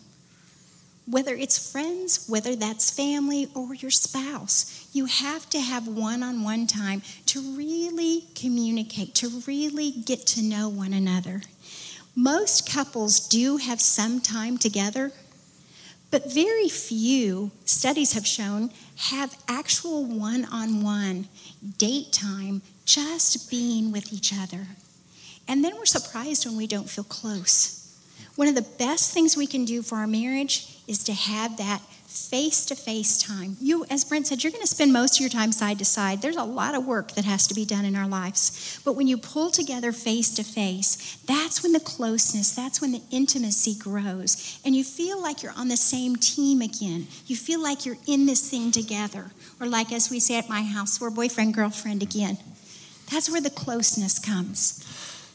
[1.06, 6.44] whether it's friends, whether that's family, or your spouse, you have to have one on
[6.44, 11.42] one time to really communicate, to really get to know one another.
[12.16, 15.12] Most couples do have some time together,
[16.14, 21.28] but very few studies have shown have actual one on one
[21.80, 24.68] date time just being with each other.
[25.48, 28.00] And then we're surprised when we don't feel close.
[28.36, 31.82] One of the best things we can do for our marriage is to have that
[32.14, 33.58] face to face time.
[33.60, 36.22] You, as Brent said, you're going to spend most of your time side to side.
[36.22, 38.80] There's a lot of work that has to be done in our lives.
[38.86, 43.02] But when you pull together face to face, that's when the closeness, that's when the
[43.12, 44.60] intimacy grows.
[44.64, 47.08] And you feel like you're on the same team again.
[47.26, 49.32] You feel like you're in this thing together.
[49.60, 52.38] Or, like as we say at my house, we're boyfriend, girlfriend again.
[53.12, 54.84] That's where the closeness comes.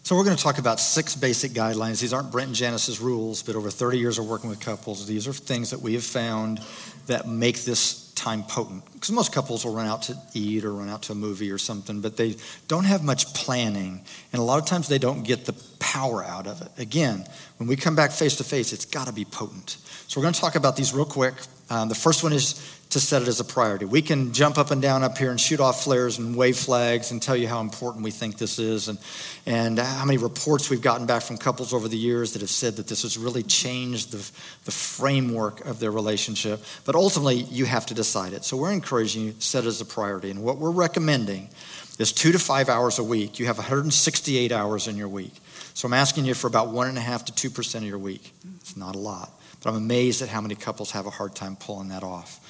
[0.03, 2.01] So, we're going to talk about six basic guidelines.
[2.01, 5.29] These aren't Brent and Janice's rules, but over 30 years of working with couples, these
[5.29, 6.61] are things that we have found
[7.09, 8.85] that make this time potent.
[8.93, 11.59] Because most couples will run out to eat or run out to a movie or
[11.59, 12.37] something, but they
[12.69, 14.03] don't have much planning.
[14.33, 16.69] And a lot of times they don't get the power out of it.
[16.79, 17.27] Again,
[17.59, 19.77] when we come back face to face, it's got to be potent.
[20.07, 21.35] So, we're going to talk about these real quick.
[21.71, 23.85] Um, the first one is to set it as a priority.
[23.85, 27.11] We can jump up and down up here and shoot off flares and wave flags
[27.11, 28.99] and tell you how important we think this is and,
[29.45, 32.77] and how many reports we've gotten back from couples over the years that have said
[32.77, 34.31] that this has really changed the,
[34.65, 36.63] the framework of their relationship.
[36.87, 38.45] But ultimately, you have to decide it.
[38.45, 40.31] So we're encouraging you to set it as a priority.
[40.31, 41.51] And what we're recommending
[41.99, 43.39] is two to five hours a week.
[43.39, 45.35] You have 168 hours in your week.
[45.75, 47.99] So I'm asking you for about one and a half to two percent of your
[47.99, 48.33] week.
[48.61, 49.31] It's not a lot.
[49.63, 52.41] But I'm amazed at how many couples have a hard time pulling that off.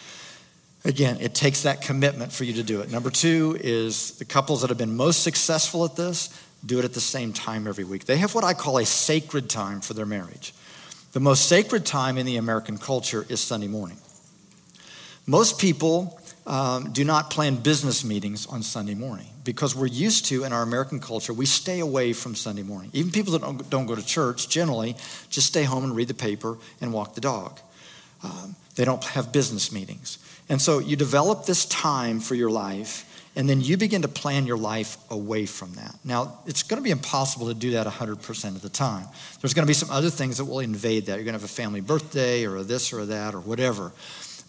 [0.84, 2.90] Again, it takes that commitment for you to do it.
[2.90, 6.30] Number two is the couples that have been most successful at this
[6.64, 8.04] do it at the same time every week.
[8.04, 10.52] They have what I call a sacred time for their marriage.
[11.12, 13.96] The most sacred time in the American culture is Sunday morning.
[15.26, 20.44] Most people um, do not plan business meetings on Sunday morning because we're used to,
[20.44, 22.90] in our American culture, we stay away from Sunday morning.
[22.92, 24.96] Even people that don't, don't go to church generally
[25.30, 27.60] just stay home and read the paper and walk the dog.
[28.22, 30.18] Um, they don't have business meetings.
[30.48, 33.04] And so you develop this time for your life,
[33.36, 35.94] and then you begin to plan your life away from that.
[36.04, 39.06] Now, it's going to be impossible to do that 100% of the time.
[39.40, 41.14] There's going to be some other things that will invade that.
[41.14, 43.92] You're going to have a family birthday or this or that or whatever.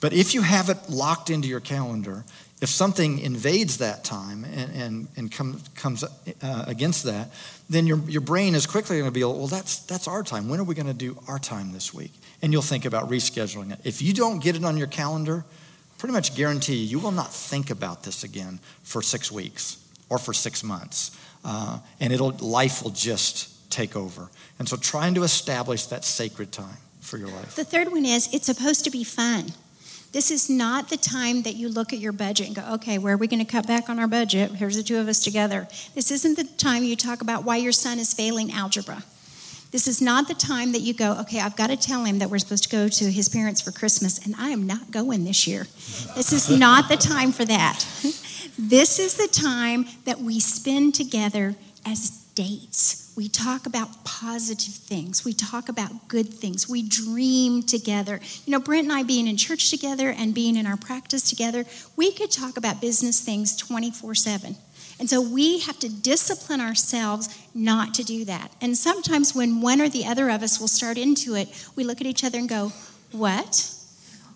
[0.01, 2.23] But if you have it locked into your calendar,
[2.61, 7.29] if something invades that time and, and, and come, comes uh, against that,
[7.69, 10.49] then your, your brain is quickly going to be, well, that's, that's our time.
[10.49, 12.11] When are we going to do our time this week?
[12.41, 13.79] And you'll think about rescheduling it.
[13.83, 15.45] If you don't get it on your calendar,
[15.99, 20.33] pretty much guarantee you, will not think about this again for six weeks or for
[20.33, 21.15] six months.
[21.45, 24.29] Uh, and it'll, life will just take over.
[24.57, 27.55] And so trying to establish that sacred time for your life.
[27.55, 29.51] The third one is it's supposed to be fun.
[30.11, 33.13] This is not the time that you look at your budget and go, okay, where
[33.13, 34.51] are we going to cut back on our budget?
[34.51, 35.67] Here's the two of us together.
[35.93, 39.03] This isn't the time you talk about why your son is failing algebra.
[39.71, 42.29] This is not the time that you go, okay, I've got to tell him that
[42.29, 45.45] we're supposed to go to his parents for Christmas, and I am not going this
[45.45, 45.67] year.
[46.15, 47.85] This is not the time for that.
[48.57, 51.55] This is the time that we spend together
[51.85, 53.13] as dates.
[53.15, 55.23] We talk about positive things.
[55.23, 56.67] We talk about good things.
[56.67, 58.19] We dream together.
[58.45, 61.65] You know, Brent and I being in church together and being in our practice together,
[61.95, 64.55] we could talk about business things 24 7.
[64.99, 68.51] And so we have to discipline ourselves not to do that.
[68.61, 72.01] And sometimes when one or the other of us will start into it, we look
[72.01, 72.73] at each other and go,
[73.11, 73.73] What?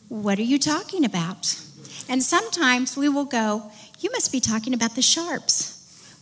[0.08, 1.60] What are you talking about?
[2.08, 5.74] And sometimes we will go, You must be talking about the sharps.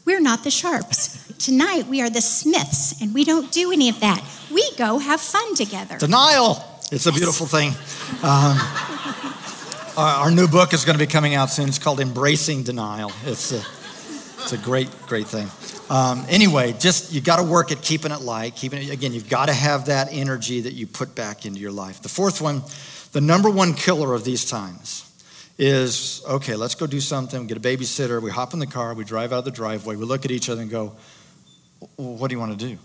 [0.05, 1.27] We're not the sharps.
[1.37, 4.23] Tonight we are the Smiths, and we don't do any of that.
[4.51, 5.97] We go have fun together.
[5.99, 6.63] Denial.
[6.91, 7.69] It's a beautiful thing.
[8.23, 8.57] Um,
[9.97, 11.69] our, our, new book is going to be coming out soon.
[11.69, 13.11] It's called Embracing Denial.
[13.25, 13.63] It's a,
[14.41, 15.47] it's a great, great thing.
[15.89, 18.55] Um, anyway, just you got to work at keeping it light.
[18.55, 19.13] Keeping it again.
[19.13, 22.01] You've got to have that energy that you put back into your life.
[22.01, 22.63] The fourth one,
[23.11, 25.07] the number one killer of these times
[25.57, 26.55] is okay.
[26.55, 27.47] Let's go do something.
[27.47, 28.21] Get a babysitter.
[28.21, 28.93] We hop in the car.
[28.93, 29.95] We drive out of the driveway.
[29.95, 30.93] We look at each other and go,
[31.97, 32.77] "What do you want to do?"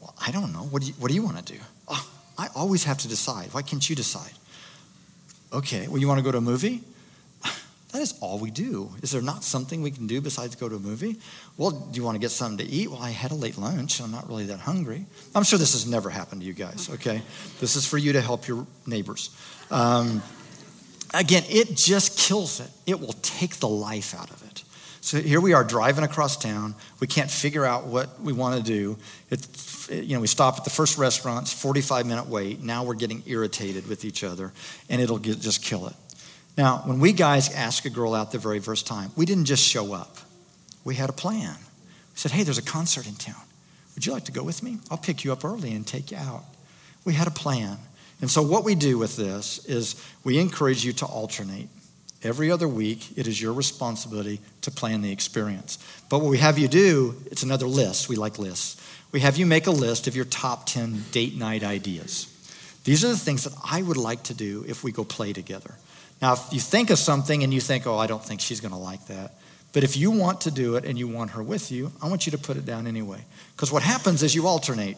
[0.00, 0.60] Well, I don't know.
[0.60, 1.58] What do you What do you want to do?
[1.88, 2.08] Oh,
[2.38, 3.52] I always have to decide.
[3.52, 4.32] Why can't you decide?
[5.52, 5.88] Okay.
[5.88, 6.82] Well, you want to go to a movie?
[7.92, 8.90] That is all we do.
[9.02, 11.16] Is there not something we can do besides go to a movie?
[11.58, 12.90] Well, do you want to get something to eat?
[12.90, 14.00] Well, I had a late lunch.
[14.00, 15.04] I'm not really that hungry.
[15.34, 17.20] I'm sure this has never happened to you guys, okay?
[17.60, 19.28] This is for you to help your neighbors.
[19.70, 20.22] Um,
[21.12, 22.70] again, it just kills it.
[22.86, 24.64] It will take the life out of it.
[25.02, 26.74] So here we are driving across town.
[27.00, 28.96] We can't figure out what we want to do.
[29.30, 29.46] It,
[29.90, 31.42] you know, we stop at the first restaurant.
[31.42, 32.62] It's 45 minute wait.
[32.62, 34.52] Now we're getting irritated with each other,
[34.88, 35.94] and it'll get, just kill it.
[36.56, 39.64] Now, when we guys asked a girl out the very first time, we didn't just
[39.64, 40.18] show up.
[40.84, 41.56] We had a plan.
[41.58, 43.40] We said, hey, there's a concert in town.
[43.94, 44.78] Would you like to go with me?
[44.90, 46.44] I'll pick you up early and take you out.
[47.04, 47.78] We had a plan.
[48.20, 51.68] And so, what we do with this is we encourage you to alternate.
[52.22, 55.78] Every other week, it is your responsibility to plan the experience.
[56.08, 58.08] But what we have you do, it's another list.
[58.08, 58.80] We like lists.
[59.10, 62.28] We have you make a list of your top 10 date night ideas.
[62.84, 65.74] These are the things that I would like to do if we go play together.
[66.22, 68.72] Now, if you think of something and you think, oh, I don't think she's going
[68.72, 69.34] to like that.
[69.72, 72.26] But if you want to do it and you want her with you, I want
[72.26, 73.24] you to put it down anyway.
[73.56, 74.96] Because what happens is you alternate.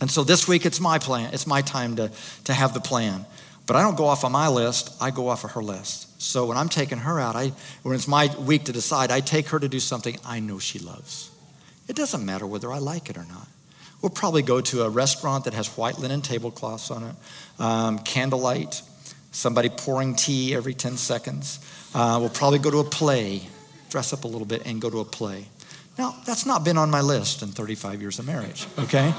[0.00, 1.34] And so this week it's my plan.
[1.34, 2.10] It's my time to,
[2.44, 3.26] to have the plan.
[3.66, 6.20] But I don't go off on my list, I go off of her list.
[6.20, 7.52] So when I'm taking her out, I,
[7.82, 10.78] when it's my week to decide, I take her to do something I know she
[10.78, 11.30] loves.
[11.88, 13.48] It doesn't matter whether I like it or not.
[14.02, 17.14] We'll probably go to a restaurant that has white linen tablecloths on it,
[17.58, 18.82] um, candlelight,
[19.34, 21.58] somebody pouring tea every 10 seconds.
[21.94, 23.42] Uh, we'll probably go to a play,
[23.90, 25.44] dress up a little bit, and go to a play.
[25.96, 29.14] Now, that's not been on my list in 35 years of marriage, okay?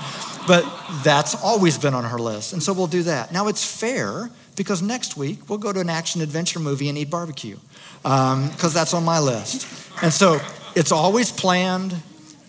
[0.46, 0.66] But
[1.04, 2.52] that's always been on her list.
[2.52, 3.32] And so we'll do that.
[3.32, 7.10] Now, it's fair because next week we'll go to an action adventure movie and eat
[7.10, 7.58] barbecue
[8.02, 9.68] because um, that's on my list.
[10.02, 10.40] And so
[10.76, 11.96] it's always planned,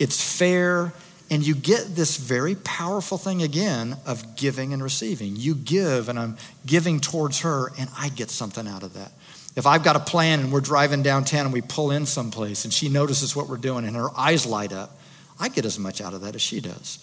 [0.00, 0.92] it's fair,
[1.30, 5.36] and you get this very powerful thing again of giving and receiving.
[5.36, 9.12] You give, and I'm giving towards her, and I get something out of that.
[9.56, 12.72] If I've got a plan and we're driving downtown and we pull in someplace and
[12.72, 14.90] she notices what we're doing and her eyes light up,
[15.40, 16.98] I get as much out of that as she does.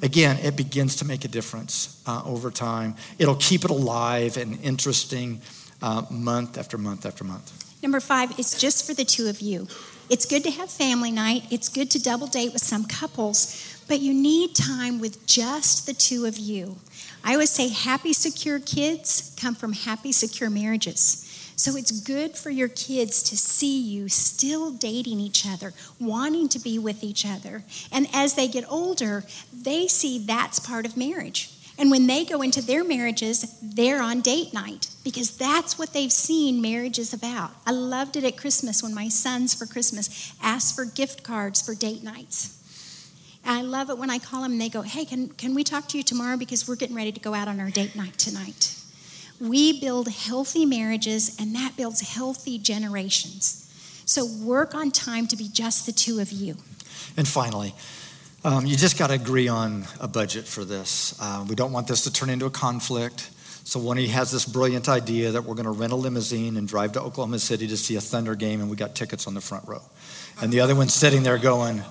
[0.00, 2.96] Again, it begins to make a difference uh, over time.
[3.18, 5.42] It'll keep it alive and interesting
[5.82, 7.52] uh, month after month after month.
[7.82, 9.68] Number five, it's just for the two of you.
[10.10, 14.00] It's good to have family night, it's good to double date with some couples, but
[14.00, 16.76] you need time with just the two of you.
[17.24, 21.24] I always say happy, secure kids come from happy, secure marriages.
[21.56, 26.60] So it's good for your kids to see you still dating each other, wanting to
[26.60, 27.64] be with each other.
[27.90, 31.50] And as they get older, they see that's part of marriage.
[31.76, 36.12] And when they go into their marriages, they're on date night because that's what they've
[36.12, 37.52] seen marriage is about.
[37.66, 41.74] I loved it at Christmas when my sons for Christmas asked for gift cards for
[41.74, 42.57] date nights.
[43.48, 45.64] And I love it when I call them and they go, Hey, can, can we
[45.64, 46.36] talk to you tomorrow?
[46.36, 48.76] Because we're getting ready to go out on our date night tonight.
[49.40, 53.64] We build healthy marriages, and that builds healthy generations.
[54.04, 56.56] So work on time to be just the two of you.
[57.16, 57.74] And finally,
[58.44, 61.16] um, you just got to agree on a budget for this.
[61.18, 63.30] Uh, we don't want this to turn into a conflict.
[63.64, 66.56] So one of you has this brilliant idea that we're going to rent a limousine
[66.56, 69.34] and drive to Oklahoma City to see a Thunder game, and we got tickets on
[69.34, 69.82] the front row.
[70.42, 71.82] And the other one's sitting there going,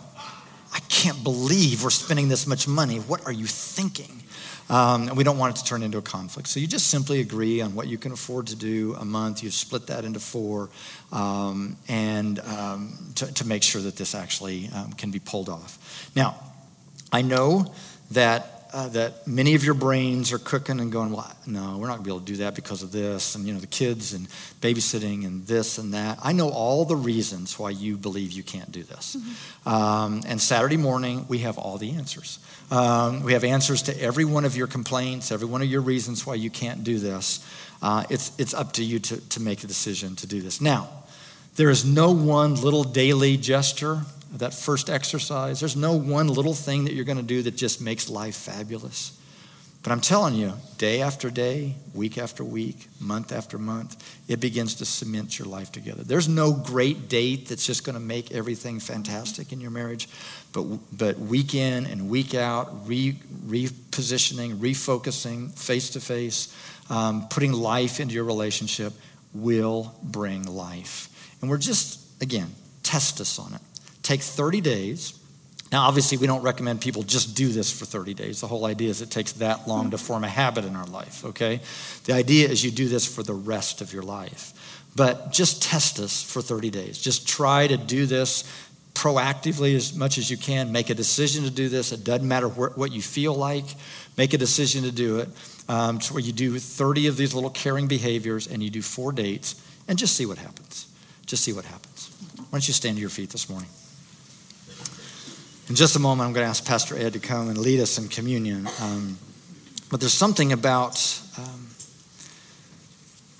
[0.77, 2.97] I can't believe we're spending this much money.
[2.97, 4.21] What are you thinking?
[4.69, 6.47] Um, and we don't want it to turn into a conflict.
[6.49, 9.41] So you just simply agree on what you can afford to do a month.
[9.41, 10.69] You split that into four,
[11.11, 16.11] um, and um, to, to, make sure that this actually um, can be pulled off.
[16.15, 16.35] Now,
[17.11, 17.73] I know
[18.11, 21.97] that uh, that many of your brains are cooking and going, well, no, we're not
[21.97, 24.13] going to be able to do that because of this, and you know the kids
[24.13, 24.27] and
[24.61, 26.19] babysitting and this and that.
[26.23, 29.15] I know all the reasons why you believe you can't do this.
[29.15, 29.69] Mm-hmm.
[29.69, 32.39] Um, and Saturday morning, we have all the answers.
[32.69, 36.25] Um, we have answers to every one of your complaints, every one of your reasons
[36.25, 37.45] why you can't do this.
[37.81, 40.59] Uh, it's, it's up to you to, to make a decision to do this.
[40.59, 40.89] Now,
[41.55, 44.01] there is no one little daily gesture,
[44.33, 45.59] that first exercise.
[45.59, 49.13] There's no one little thing that you're going to do that just makes life fabulous.
[49.83, 53.95] But I'm telling you, day after day, week after week, month after month,
[54.27, 56.03] it begins to cement your life together.
[56.03, 60.09] There's no great date that's just going to make everything fantastic in your marriage,
[60.51, 63.13] but, but week in and week out, re,
[63.45, 66.53] repositioning, refocusing, face to face,
[67.29, 68.91] putting life into your relationship
[69.33, 71.37] will bring life.
[71.39, 72.49] And we're just, again,
[72.83, 73.61] test us on it.
[74.07, 75.19] Take 30 days
[75.71, 78.39] now, obviously, we don't recommend people just do this for 30 days.
[78.39, 81.25] The whole idea is it takes that long to form a habit in our life,
[81.25, 81.59] okay?
[82.05, 84.53] The idea is you do this for the rest of your life.
[84.95, 86.97] But just test us for 30 days.
[86.97, 88.45] Just try to do this
[88.93, 90.71] proactively as much as you can.
[90.71, 91.91] Make a decision to do this.
[91.91, 93.65] It doesn't matter what you feel like.
[94.17, 95.29] Make a decision to do it.
[95.69, 99.61] Um, where you do 30 of these little caring behaviors and you do four dates
[99.89, 100.87] and just see what happens.
[101.25, 102.09] Just see what happens.
[102.37, 103.67] Why don't you stand to your feet this morning?
[105.69, 107.97] In just a moment, I'm going to ask Pastor Ed to come and lead us
[107.97, 108.69] in communion.
[108.81, 109.17] Um,
[109.91, 111.67] but there's something about um,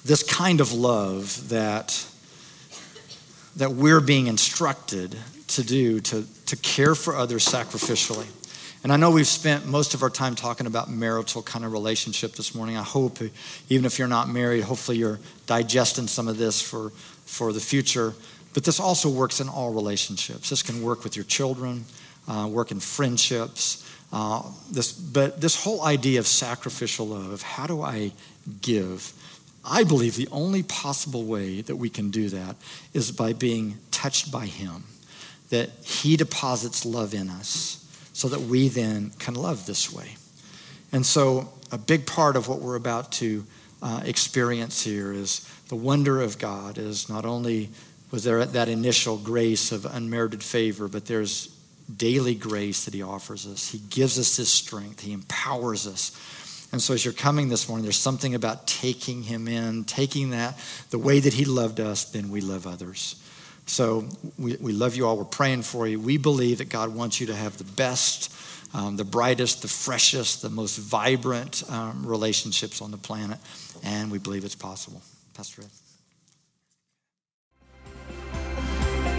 [0.03, 2.05] this kind of love that,
[3.55, 5.15] that we're being instructed
[5.47, 8.28] to do, to, to care for others sacrificially.
[8.84, 12.34] And I know we've spent most of our time talking about marital kind of relationship
[12.34, 12.75] this morning.
[12.75, 13.19] I hope,
[13.69, 16.89] even if you're not married, hopefully you're digesting some of this for,
[17.25, 18.13] for the future.
[18.53, 20.49] But this also works in all relationships.
[20.49, 21.86] This can work with your children,
[22.28, 23.84] uh, work in friendships.
[24.11, 28.11] Uh, this, but this whole idea of sacrificial love, how do I
[28.61, 29.13] give?
[29.65, 32.55] I believe the only possible way that we can do that
[32.93, 34.86] is by being touched by Him,
[35.49, 40.15] that He deposits love in us so that we then can love this way.
[40.91, 43.45] And so a big part of what we're about to
[43.82, 47.69] uh, experience here is the wonder of God is not only
[48.09, 51.57] was there that initial grace of unmerited favor, but there's
[51.96, 53.70] daily grace that He offers us.
[53.70, 56.12] He gives us His strength, He empowers us.
[56.72, 60.58] And so, as you're coming this morning, there's something about taking Him in, taking that,
[60.90, 63.22] the way that He loved us, then we love others.
[63.68, 64.08] So,
[64.38, 65.18] we, we love you all.
[65.18, 66.00] We're praying for you.
[66.00, 68.34] We believe that God wants you to have the best,
[68.74, 73.40] um, the brightest, the freshest, the most vibrant um, relationships on the planet.
[73.84, 75.02] And we believe it's possible.
[75.36, 75.87] Pastor Ed.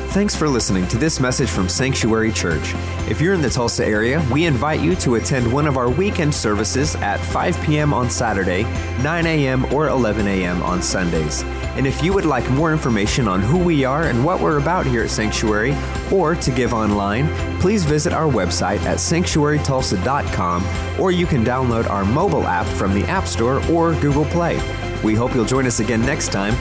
[0.09, 2.73] Thanks for listening to this message from Sanctuary Church.
[3.11, 6.35] If you're in the Tulsa area, we invite you to attend one of our weekend
[6.35, 7.93] services at 5 p.m.
[7.93, 8.63] on Saturday,
[9.03, 10.63] 9 a.m., or 11 a.m.
[10.63, 11.43] on Sundays.
[11.77, 14.87] And if you would like more information on who we are and what we're about
[14.87, 15.77] here at Sanctuary,
[16.11, 17.29] or to give online,
[17.61, 23.05] please visit our website at sanctuarytulsa.com, or you can download our mobile app from the
[23.05, 24.57] App Store or Google Play.
[25.05, 26.55] We hope you'll join us again next time.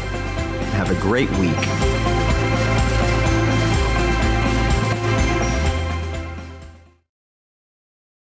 [0.74, 2.17] Have a great week.